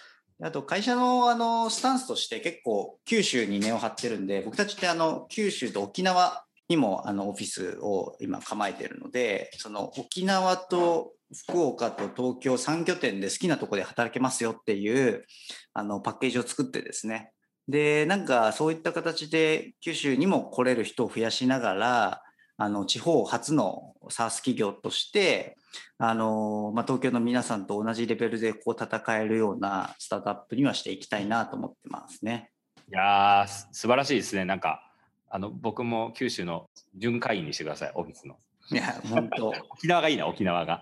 [0.43, 11.11] あと会社のあのスタンスとして結構九州に根を張ってるんで僕たちってあの九州と沖縄にもあのオフィスを今構えているのでその沖縄と
[11.45, 15.25] 福岡と東京3拠点で好きなとこで働けますよっていう
[15.73, 17.31] あのパッケージを作ってですね。
[17.67, 22.21] でなんかそういった形で九州にも来れる人を増やしながら
[22.57, 25.57] あの地方初の SARS 企業として
[25.97, 32.49] あの、まあ、東京の皆さんと同じレベルでこう戦えるようなスタートアップにはしていきたいなと思ってますね。
[32.89, 34.45] いやー素晴らしいですね。
[34.45, 34.90] なんか
[35.33, 38.37] あの僕も九州の巡回員にしてください、オフィスの。
[38.69, 39.49] いや、本当。
[39.71, 40.81] 沖縄がいいな、沖縄が。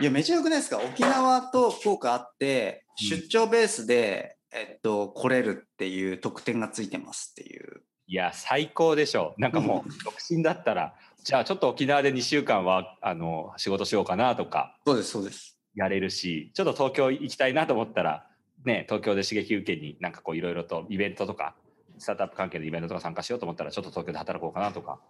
[0.00, 0.78] いや、めちゃよくないですか？
[0.78, 7.82] 沖縄と福岡あって、出張ベースで、うん、えっと、来れるっていう特典がついてますっていう。
[8.06, 9.40] いや、最高でしょう。
[9.40, 14.76] なんかもう、 独身だったら、じゃあちょっと沖縄で2週間は、あの、仕事しようかなとか。
[14.84, 15.58] そうです、そうです。
[15.74, 18.28] やれるし、ちょっと東京行きたいなと思ったら、
[18.64, 21.54] ね、東京で刺激受けになんかこういろいろとイベントとか
[21.98, 25.00] スタートアップ関係のイベントとか参加しようと思ったら、ちょっと東京で働こうかなとか、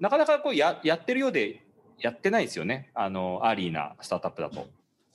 [0.00, 1.64] なかなかこうややってるようで、
[1.98, 4.66] やってないですよね、あのアーリーなスタートアップだと。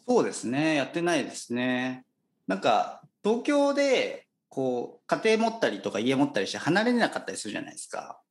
[0.07, 2.05] そうですね、やってないですね。
[2.47, 8.21] なんか、東京で、こう、家庭持ったりとか家持ったりして離れなかったりするじゃないですか。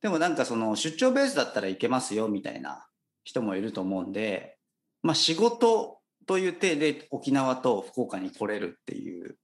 [0.00, 2.86] でもなんかその出張ベースだったら行けますよみたいな
[3.24, 4.56] 人もいると思うんで、
[5.02, 9.36] まあ仕事という体で沖縄と福岡に来れるっていう、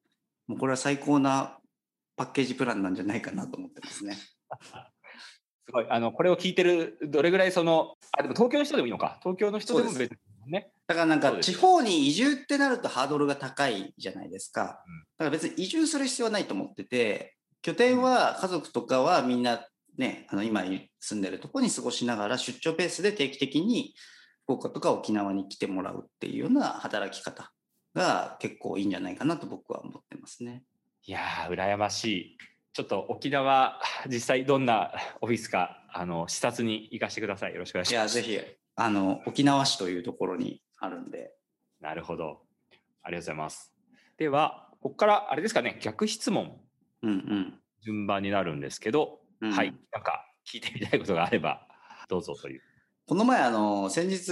[0.47, 1.59] もうこれは最高な
[2.16, 4.16] パッケージプランなんじゃないかなと思ってますね。
[5.66, 5.87] すごい。
[5.88, 9.18] あの、これを聞いてる、どれぐらいその、あ、でも東京の人でもいいのか。
[9.22, 10.10] 東京の人でも別
[10.46, 10.71] にね。
[10.87, 14.85] だからなんか地方に移住ってなるとハードルが高いじゃないですか。
[15.17, 20.65] だから別に移住する必要はないと思ってて、拠点は家族とかはみんなね、あの今
[21.00, 23.94] 住んでるとこに過ごしながら出張ペースで定期的に
[24.44, 27.52] 福岡とか沖縄に来てもらうっていうような働き方
[27.94, 30.65] が結構いいんじゃないかなと僕は思ってますね。
[31.07, 32.38] いやー、羨ましい。
[32.73, 33.79] ちょっと沖縄、
[34.09, 34.90] 実際どんな
[35.21, 37.52] オフィスか、あの、視察に行かせてください。
[37.52, 38.19] よろしくお願いします。
[38.19, 41.35] いや、ぜひ、あの、沖縄市というところにあるんで。
[41.81, 42.46] なるほど。
[43.02, 43.75] ありがとうございます。
[44.17, 46.59] では、ここからあれですかね、逆質問。
[47.02, 47.61] うんうん。
[47.83, 49.75] 順番になるんですけど、うん、はい。
[49.92, 51.69] なんか、聞いてみたいことがあれば、
[52.09, 52.63] どうぞという。
[53.07, 54.31] この前、あの、先日、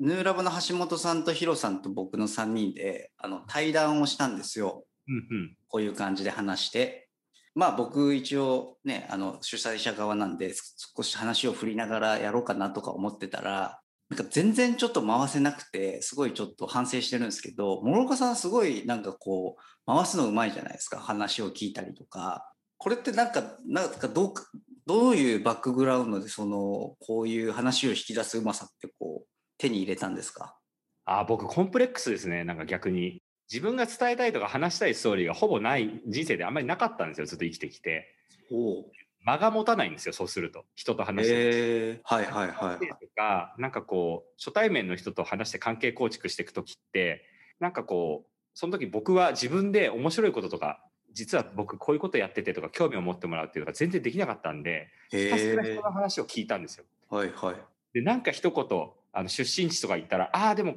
[0.00, 4.84] ヌーラボの橋本さんとヒロさんと僕の3人で、あの、対談をしたんですよ。
[5.08, 5.56] うんうん。
[5.68, 7.08] こういう感じで話して。
[7.54, 10.54] まあ僕一応ね、あの主催者側なんで
[10.96, 13.80] 少し話を振りながらやろうかなとか思ってたら、
[14.10, 20.98] なんか全然ちょっと回せなくて、すごいちょっと反省してるんですけど、諸岡さんすごいなんかこう、回すのうまいじゃないですか。
[20.98, 22.52] 話を聞いたりとか。
[22.76, 24.44] これってなんか、なんかどうか、
[24.86, 29.28] どういうバックグラウンドでその、こういう話を引き出すうまさってこう、
[29.58, 30.56] 手に入れたんですか？
[31.04, 38.14] あ僕コンプレックスですねなんか逆に自分が伝えたいとか話したいストーリーがほぼない人生であんまりなかったんですよずっと生きてきて
[38.52, 38.84] お
[39.24, 42.88] 間が持たないんですよそうすると人と話してるえー、はいはいはい。
[42.88, 47.24] とかなんかこう初対面の人と話して関係構築していく時って
[47.60, 50.82] なんかこうその時僕は自分で面白いこととか
[51.12, 56.84] 実は僕こういうことやっててとか興味を持ってもらうっていうのが全然できなかったんでひたすら人の話を聞いたんですよ。
[57.10, 57.56] はいはい。
[57.92, 60.76] でなんか一言あの出身地とか言ったら「ああでも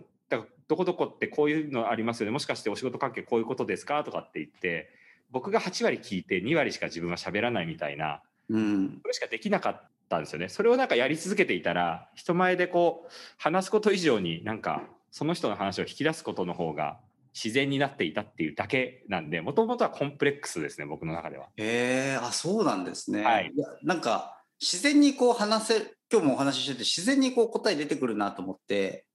[0.71, 4.89] どこどこってこういうのありますよねもしかしてお仕事関係こういうことですか?」とかって言って
[5.29, 8.99] 僕が8割聞いて2割しか自分は喋らないみたいなうん。
[9.01, 10.47] それしかできなかったんですよね。
[10.47, 16.99] それをなんかやり続けていたら人前でこう話すこと以上になんかその人の話を引き出すことの方が
[17.33, 21.47] 自然になっていたっていうだけなんでもともとはコンプレックスですね僕の中では。
[21.57, 23.23] へえあそうなんですね。
[23.23, 29.05] はいやなんか自然にこう話せ今日もお話ししてて自然にこう答え出てくるなと思って、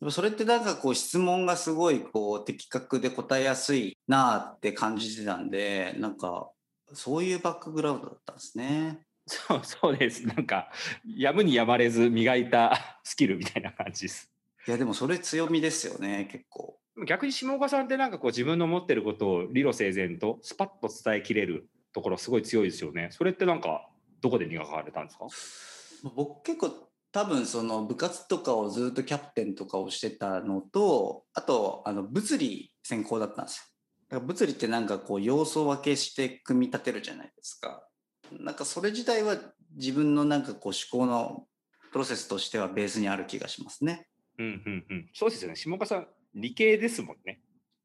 [0.00, 6.50] でもそれってなんかこう質問がすごいこう的確で答えやすいなって感じてたんでなんか
[6.92, 9.06] そういうバックグラウンドだったんですね。
[9.26, 10.70] そう そうですなんか
[11.06, 14.30] やむにやまれず磨いたスキルみたいな感じです。
[14.66, 16.78] いやでもそれ強みですよね結構。
[17.06, 23.08] 逆に下岡さんってなんかこう自分の持ってることを理路整然とスパッと伝えきれるところすごい強いですよね。
[23.12, 23.88] それってなんか
[24.20, 25.26] どこで磨かれたんですか？
[26.14, 33.64] 僕結構多分その部活とかをずっとキャプテンとかをしてたのとあとあの物理専攻だったんですよ。
[34.10, 37.86] だから物理ってなんかこう要素分けして組み立てるじゃないですか。
[38.32, 39.36] なんかそれ自体は
[39.76, 41.46] 自分のなんかこう思考の
[41.92, 44.08] プロセスとしてはベースにある気がしますね。
[44.40, 45.10] うんうんうん。
[45.14, 45.56] そうですよね。
[45.56, 47.40] 下岡さん、理系ですもんね。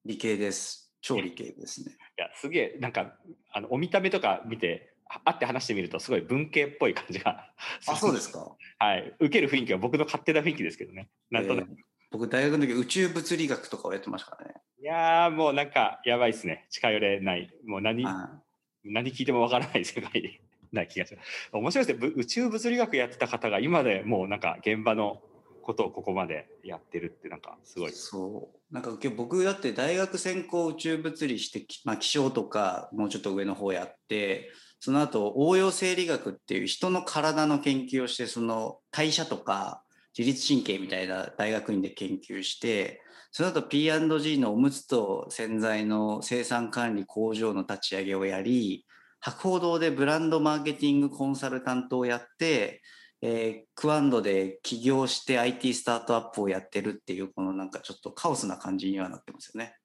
[0.05, 0.91] 理系です。
[1.01, 1.91] 超理系ですね。
[2.17, 3.15] いや、すげえ、なんか、
[3.53, 7.51] あの、お見た目とか見て、あ会って話してみると、すごい文系っぽい感じが。
[7.87, 8.31] あ、そうです。
[8.31, 8.55] か。
[8.77, 9.15] はい。
[9.19, 11.09] 受ける雰囲気は僕の勝手な雰囲気ですけどね。
[11.31, 11.71] なんとなく。
[11.71, 11.75] えー
[12.11, 14.55] 僕大学の時宇宙物理学とかをやってましたからね。
[14.81, 16.65] いやー、もうなんか、やばいですね。
[16.71, 17.53] 近寄れない。
[17.67, 18.41] もう何、は
[18.83, 20.41] 何聞いてもわからない世界
[20.71, 21.49] な気がします。
[21.51, 22.07] 面白いですね。
[22.09, 25.21] ぶ宇宙物理学やってた方が、今でもうなんか、現場の
[25.61, 27.93] ことをここまでやってるって、なんか、すごいい。。
[27.93, 28.73] そう。
[28.73, 34.49] なんか今日僕だって大学専攻宇宙物理して、きまあ、気象とかもうちょっと上の方やって、
[34.79, 39.83] その後応用生理学っていう人の体の研究をして、その代謝とか
[40.17, 43.01] 自律神経みたいな大学院で研究して、
[43.31, 48.85] その後 P&G のおむつと洗剤の生産管理工場の立ち上げをやり、
[49.19, 52.81] 博報堂でブランドマーケティングコンサルタントをやって、
[53.21, 59.75] えークワンドで起業して IT スタートアップをやってるっていう、このなんかちょっとカオスな感じにはなってますよね。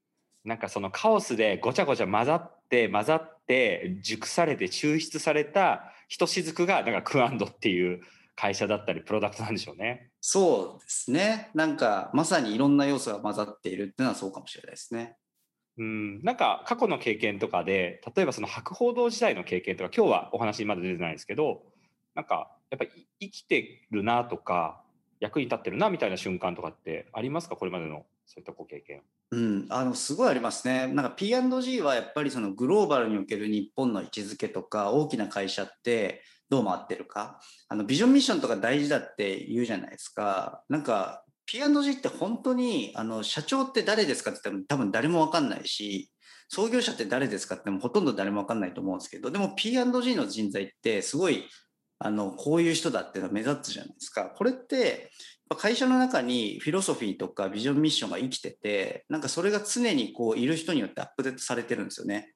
[0.44, 8.00] なんかそのカオスでごちゃごちゃ混ざって混ざって熟されて抽出されたひとしずくがなんかクアンドっていう
[8.36, 10.10] 会社だったりプロダクトなんでしょうね。
[10.20, 11.50] そうですね。
[11.54, 15.16] なんかまさにいろんな要素が混ざっているっていうのはそうかもしれないですね。
[15.76, 21.62] うん、なんか過去の経験とかで例えばその博報堂時代の経験とか今日はお話にまだ出てないですけど
[22.14, 22.90] なんかやっぱり
[23.20, 24.82] 生きてるなとか
[25.20, 27.56] 役に立ってるなみたいな瞬間とかってありますか？
[27.56, 29.02] これまでのそういったご経験。
[29.30, 30.86] うん、あのすごいありますね。
[30.86, 40.62] なんか P&G はやっぱりそのグローバルにおける日本の位置づけとか大きな会社ってどう回ってるかあのビジョンミッションとか大事だって言うじゃないですか。
[40.68, 46.10] なんか P&G って本当にあの社長って誰ですかって言っても多分誰も分かんないし
[46.48, 51.44] 創業者って誰ですかってもほとんど誰も分かんないと思うんですけどでも P&G の人材ってすごい
[51.98, 54.24] あのこういう人だっていうのは目立つじゃないですか。
[54.24, 55.10] これって
[55.50, 62.32] 会社の中にフィロソフィーとかビジョンミッションが生きてて、なんかそれが常にこういる人によってアップデートされてるんですよね。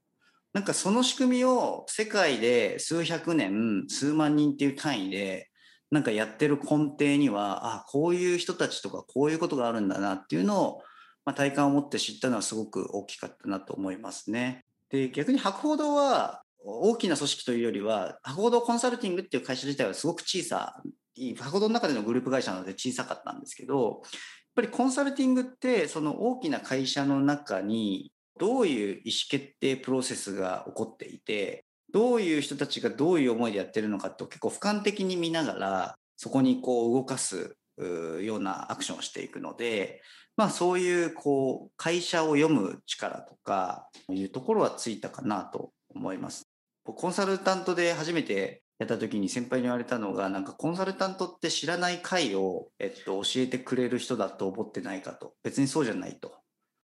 [0.53, 5.51] なんかその仕組みを世界で数百年、数万人っていう単位で、
[5.91, 10.83] なんかやってる根底には、あ、こういう人たちとかこういうことがあるんだなっていうのを、
[11.25, 14.65] まあ、体感を持って知ったのはすごく大きかったなと思いますね。
[14.91, 20.83] で、逆に博報堂は大きな組織というよりは、博報堂コンサルティングっていう会社自体はすごく小さ
[21.19, 24.11] い、博報堂の中でのグループ会社なので小さかったんですけど、やっ
[24.55, 40.03] ぱりコンサルティングってその大きな会社の中にどういう意思決定プロセスが起こっていて、どういう人たちがどういう思いでやってるのかって結構俯瞰的に見ながらそこにこう動かすようなアクションをしていくので、
[40.37, 46.49] まあ、そういうこう会社を読む力とかいうところはついたかなと思います。
[46.85, 55.35] コンサルタントで初めてやった時に先輩に言われたのがなんかコンサルタントって知らない回を、えっと、教えてくれる人だと思ってないかと。
[55.43, 56.37] 別にそうじゃないと。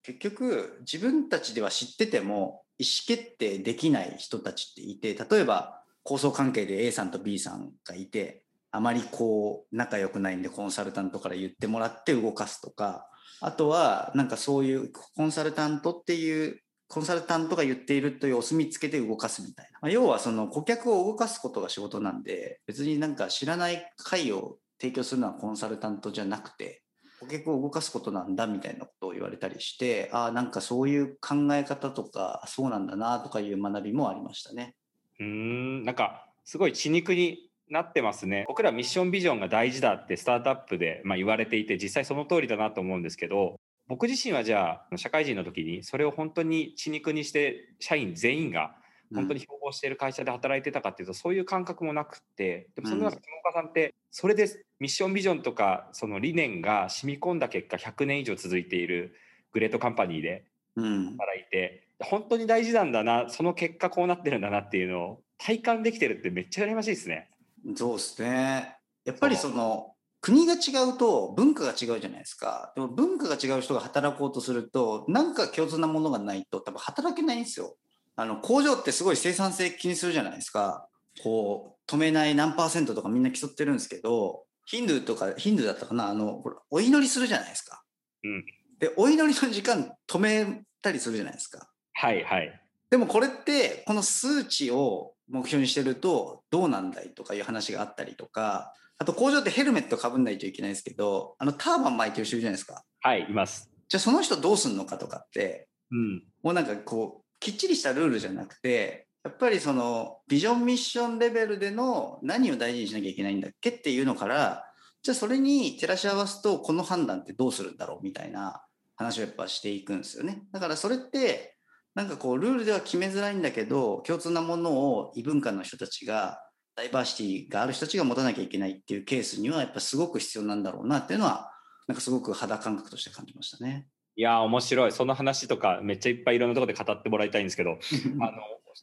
[0.01, 13.07] 結局自分たちでは知ってても意思決定できない人たちっていて例えば構想関係で A さんと B さんがいてあまりこう仲良くないんでコンサルタントから言ってもらって動かすとか
[13.39, 16.59] あとはなんかそういうコンサルタントっていう
[16.93, 26.83] コンサルタントが言っているというお墨付けで動かすみたいな、まあ、要はその顧客を動かすことが仕事なんで別になんか知らない会を提供するのはコンサルタントじゃなくて
[27.19, 34.75] 顧客を動かすことなんだみたいなことを言われたりしてああなんかそういう考え方とかそうなんだなとかいう学びもありましたね。
[35.19, 48.75] うんなんかすごい血肉になってますね僕らミッションビジョンが大事だってスタートアップで、まあ、言われていて実際その通りだなと思うんですけど僕自身はじゃあ社会人の時にそれを本当に血肉にして社員全員が
[49.13, 59.15] 本当に標榜している会社で働いてたかっていうと、そういう感覚もなくってでもその中で友岡さんってそれでミッションビジョンとかその理念が染み込んだ結果100年以上続いている
[59.51, 67.29] グレートカンパニーで働いて、うん、本当に大事なんだなその結果こうなってるんだなっていうのを体感できてるってめっちゃ羨ましいですね。
[67.75, 68.77] そうですね。
[69.05, 69.92] やっぱりその
[70.23, 72.71] 国が違うと文化が違うじゃないですか。
[72.75, 77.75] でも文化が違う人が働こうとすると、なんか共通なものがないと多分働けないんですよ。
[78.15, 80.87] あの、工場ってすごい生産性気にするじゃないですか。
[81.21, 87.83] こう、止めない何パーセントとかみんな競ってるんですけど、ヒンドゥーとか、ヒンドゥーだったかなあの、お祈りするじゃないですか。
[88.23, 88.45] うん。
[88.79, 91.67] で、お祈りの時間止めたりするじゃないですか。
[91.95, 92.61] はいはい。
[92.89, 102.83] でもこれって、この数値を目標にしてるとどうなんだいとかいう話があったりとか、あと工場ってヘルメットかぶんないといけないですけど、あのターバン巻いてる人いるじゃないですか。
[103.01, 103.69] はい、います。
[103.89, 114.65] じゃあその人どうすんのかとかって、うん、もうなんかこう、きっちりしたルールじゃなくて、やっぱりそのビジョンミッションレベルでの何を大事にしなきゃいけないんだっけっていうのから、
[115.01, 118.63] じゃあそれに照らし合わすとこの判断ってどうするんだろうみたいな
[118.95, 120.43] 話をやっぱしていくんですよね。
[120.53, 121.57] だからそれって
[121.93, 126.39] なんかこうルールでは決めづらいんだけど共通なものを異文化の人たちが
[126.75, 131.51] ダイバーシティがある人たちが持たなきゃいけないっていうケースにはやっぱすごく必要なんだろうなっていうのは
[131.87, 133.87] なんかすごく肌感覚として感じましたね。
[134.15, 137.79] いや面白いその話とかめっちゃいっぱいいろんなところで語ってもらいたいんですけど
[138.21, 138.41] あの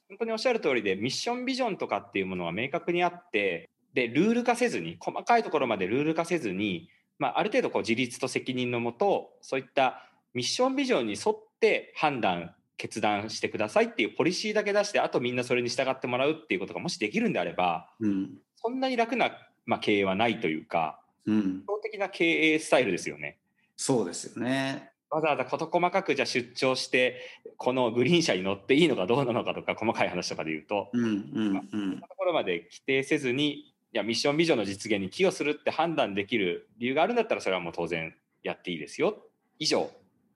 [0.08, 19.32] 本当におっしゃる通りでミッションビジョンとかっていうものは明確にあってでルール化せずに細かいところまでルール化せずに、まあ、ある程度こう自立と責任のもとそういったミッションビジョンに沿って判断決断してくださいっていうポリシーだけ出してあとみんなそれに従ってもらうっていうことがもしできるんであれば、うん、そんなに楽な、
[19.66, 23.36] まあ、経営はないというか、うん、的な経営スタイルですよね。
[23.76, 24.90] そうですよね。
[25.10, 27.20] わざわざ事細かくじゃ出張して
[27.56, 38.14] このグリーン車に乗っていいのかどうなのかとか細かい話とかで言うと、うんうんうん、そんなところまで規定せずにいやミッションビジョンの実現に寄与するって判断できる理由があるんだったらそれはもう当然
[38.44, 39.18] やっていいですよ。
[39.58, 39.90] 以上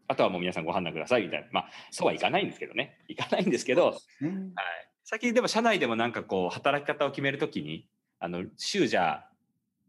[0.09, 1.47] あとはもう皆さんご判断くださいみたいな。
[1.51, 2.99] まあ、そうはいかないんですけどね。
[3.09, 4.01] いかないんですけど、はい。
[5.05, 7.89] 最近でも社内でもなんかこう、働き方を決めるときに、
[8.19, 9.27] あの、週じゃ、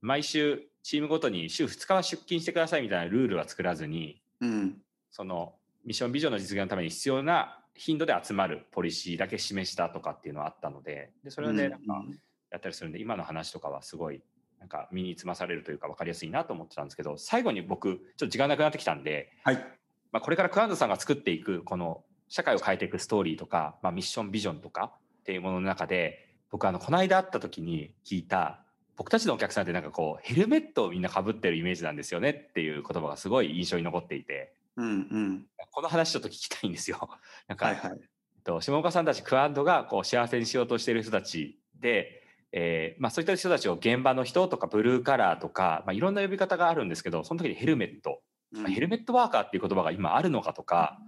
[0.01, 4.77] 毎週、チームごとに週2日は出勤してくださいみたいなルールは作らずに、うん、
[5.09, 12.03] その、ミッションビジョンの実現のために必要な頻度で集まるポリシーだけ示したとかっていうのはあったので、でそれをね、なんか
[12.51, 14.21] やったりするんで、今の話とかはすごい、
[14.59, 19.65] なんか身につまされるというか分かりやすいなと思ってたんですけど、最後に僕、ちょっと時間なくなってきたんで、はい。
[20.15, 28.63] まあ、これからクランドさんが作っていくこの社会を変えていくストーリーとか、まあ、ミッションビジョンとかっていうものの中で僕あのこの間会った時に聞いた
[28.95, 37.09] 僕たちのお客さんってなんかこうヘルメットをみんなかぶってるイメージなんですよねっていう言葉がすごい印象に残っていて、うんうん、この話ちょっと聞きたいんですよ。
[37.49, 37.99] なんか、はいはい、
[38.45, 48.21] と下岡さんたちクアンドがこう幸せにしようとしている人たちで、えーまあ、そういった人たちを現場の人とかブルーカラーとか、まあ、いろんな呼び方があるんですけどその時にヘルメット
[48.55, 50.99] まあ、ヘルメットワーカーっていう言葉が今あるのかとか、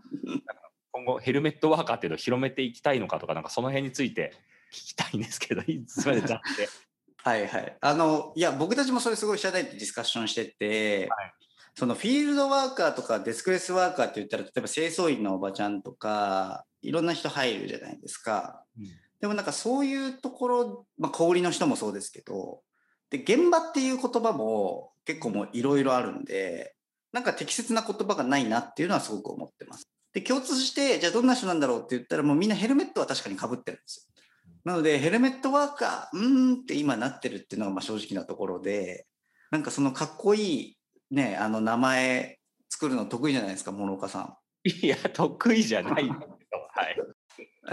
[0.91, 4.33] 今後ヘルメットワーカーっていうのを広めていきたいのかとか、なんかその辺について
[4.71, 6.69] 聞きたいんですけど、 いつまでだって。
[7.17, 7.77] はいはい。
[7.81, 11.33] あの、いや、僕たちもそれすごい社内でディスカッションしてて、はい、
[11.75, 18.63] そのフィールドワーカーとかデスクレスワーカーって言ったら、例えば清掃員のおばちゃんとか、いろんな人入るじゃないですか。
[18.79, 18.85] うん、
[19.19, 22.61] でもなんかそういうところ、まあ、小売りの人もそうですけど、
[23.09, 26.76] で、現場っていう言葉も結構もういろいろあるんで、
[27.17, 29.89] なんか適切な言葉がないなっていうのはすごく思ってます。
[30.13, 34.23] で、共通して、じゃあどんな人なんだろうって言ったら、もうみんなヘルメットは確かにかぶってるんですよ。
[34.63, 39.07] なのでヘルメットワーカーうーんって今なってるっていうのがまあ正直なところで
[39.49, 40.77] なんかそのかっこいい
[41.09, 42.37] ねあの名前
[42.69, 44.35] 作るの得意じゃないですか諸岡さん。
[44.69, 46.11] いや得意じゃないは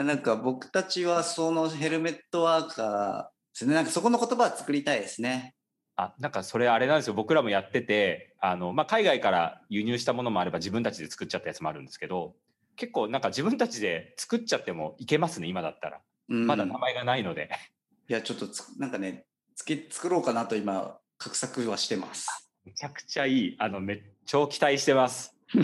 [0.01, 5.55] いなんか僕たちはそのヘルメットワーカーですねなんかそこの言葉は作りたいですね。
[5.97, 7.15] あなんかそれあれなんですよ。
[7.15, 12.35] 僕らもやっててあの、まあ、海外から輸入したものもあれば自分たちで作っちゃったやつもあるんですけど
[12.77, 16.01] 結構なんか自分たちで作っちゃってもいけますね今だったら。
[16.29, 16.47] うん。
[16.47, 17.51] まだ名前がないので、
[18.09, 19.25] いやちょっとつなんかね
[19.55, 22.51] つけ作ろうかなと今画策はしてます。
[22.65, 23.57] めちゃくちゃいい。
[23.59, 25.37] あのめ超期待してます。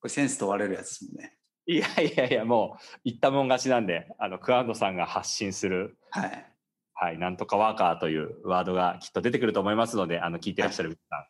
[0.00, 1.34] これセンス問われるやつですもんね。
[1.66, 5.96] いやいやいやもう言ったもん勝ちなんであのクアンドさんが発信する。
[6.10, 6.52] はい。
[7.00, 11.26] はい、なんとかワーカーというワードがきっと出てくると思いますので、あの聞いてらっしゃる皆さん、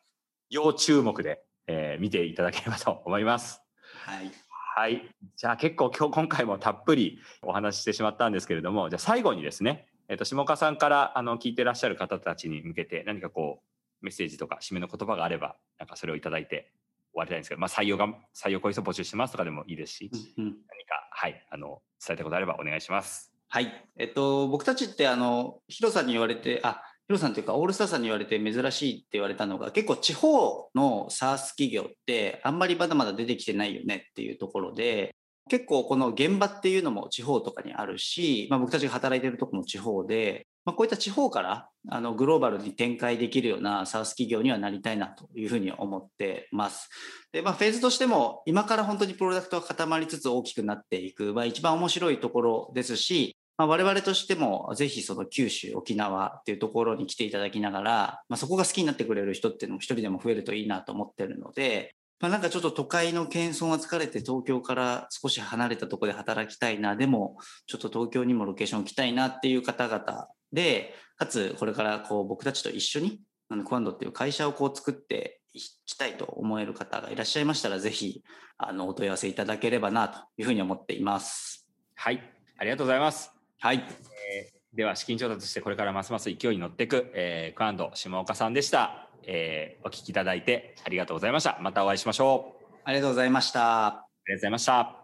[0.49, 3.61] 要注目で、えー見ていただければと思います。
[4.05, 4.31] はい。
[4.75, 5.03] はい、
[5.37, 16.71] じゃあ結構今日今回もたっぷりお話ししてしまったんですけれども、じゃあ最後にですね、えっ、と下岡さんからあの聞いてらっしゃる方たちに向けて何かこうメッセージとか締めの言葉があれば、なんかそれをいただいて
[17.13, 23.38] 終わりたいんですけど、まあ採用が採用こいつを募集してますとかでもいいですし、うんうん何かはいあの伝えたいことあればお願いします。
[23.51, 23.83] はい。
[23.97, 35.15] えっと、僕たちって、あの、ヒロさんに言われて、あ、ヒロさんというか、オールスターさんに言われて珍しいって言われたのが、結構地方の SARS 企業って、あんまりまだまだ出てきてないよねっていうところで、
[35.49, 46.89] 結構この現場っていうのも地方とかにあるし、まあ、僕たちが働いてるとこも地方で、まあ、こういった地方からあのグローバルに展開できるような SARS 企業にはなりたいなというふうに思ってます。
[47.31, 67.35] で、まあ、フェーズとしても、今から本当にプロダクトが固まりつつ大きくなっていく、まあ、一番面白いところですし、まあ、我々としてもぜひその九州、沖縄っていうところに来ていただきながら、まあ、そこが好きになってくれる人っていうのも一人でも増えるといいなと思ってるので、まあ、なんかちょっと都会の謙遜は疲れて東京から少し離れたところで働きたいな、でも
[67.67, 78.23] ちょっと東京にもロケーション来たいなっていう方々で、かつこれからこう僕たちと一緒にあのクワンドっていう会社をこう作っていきたいと思える方がいらっしゃいましたら、ぜひ
[78.57, 81.67] あのお問い合わせいただければなというふうに思っています。
[81.95, 82.23] はい、
[82.57, 83.38] ありがとうございます。
[83.59, 83.77] はい。
[83.77, 93.87] えーでは資金調達してこれからますます勢いに乗っていく、えー、クアンド下岡さんでした、えーお聞きいただいてありがとうございましたまたお会いしましょうありがとうございました。
[93.87, 94.98] ありがとうございました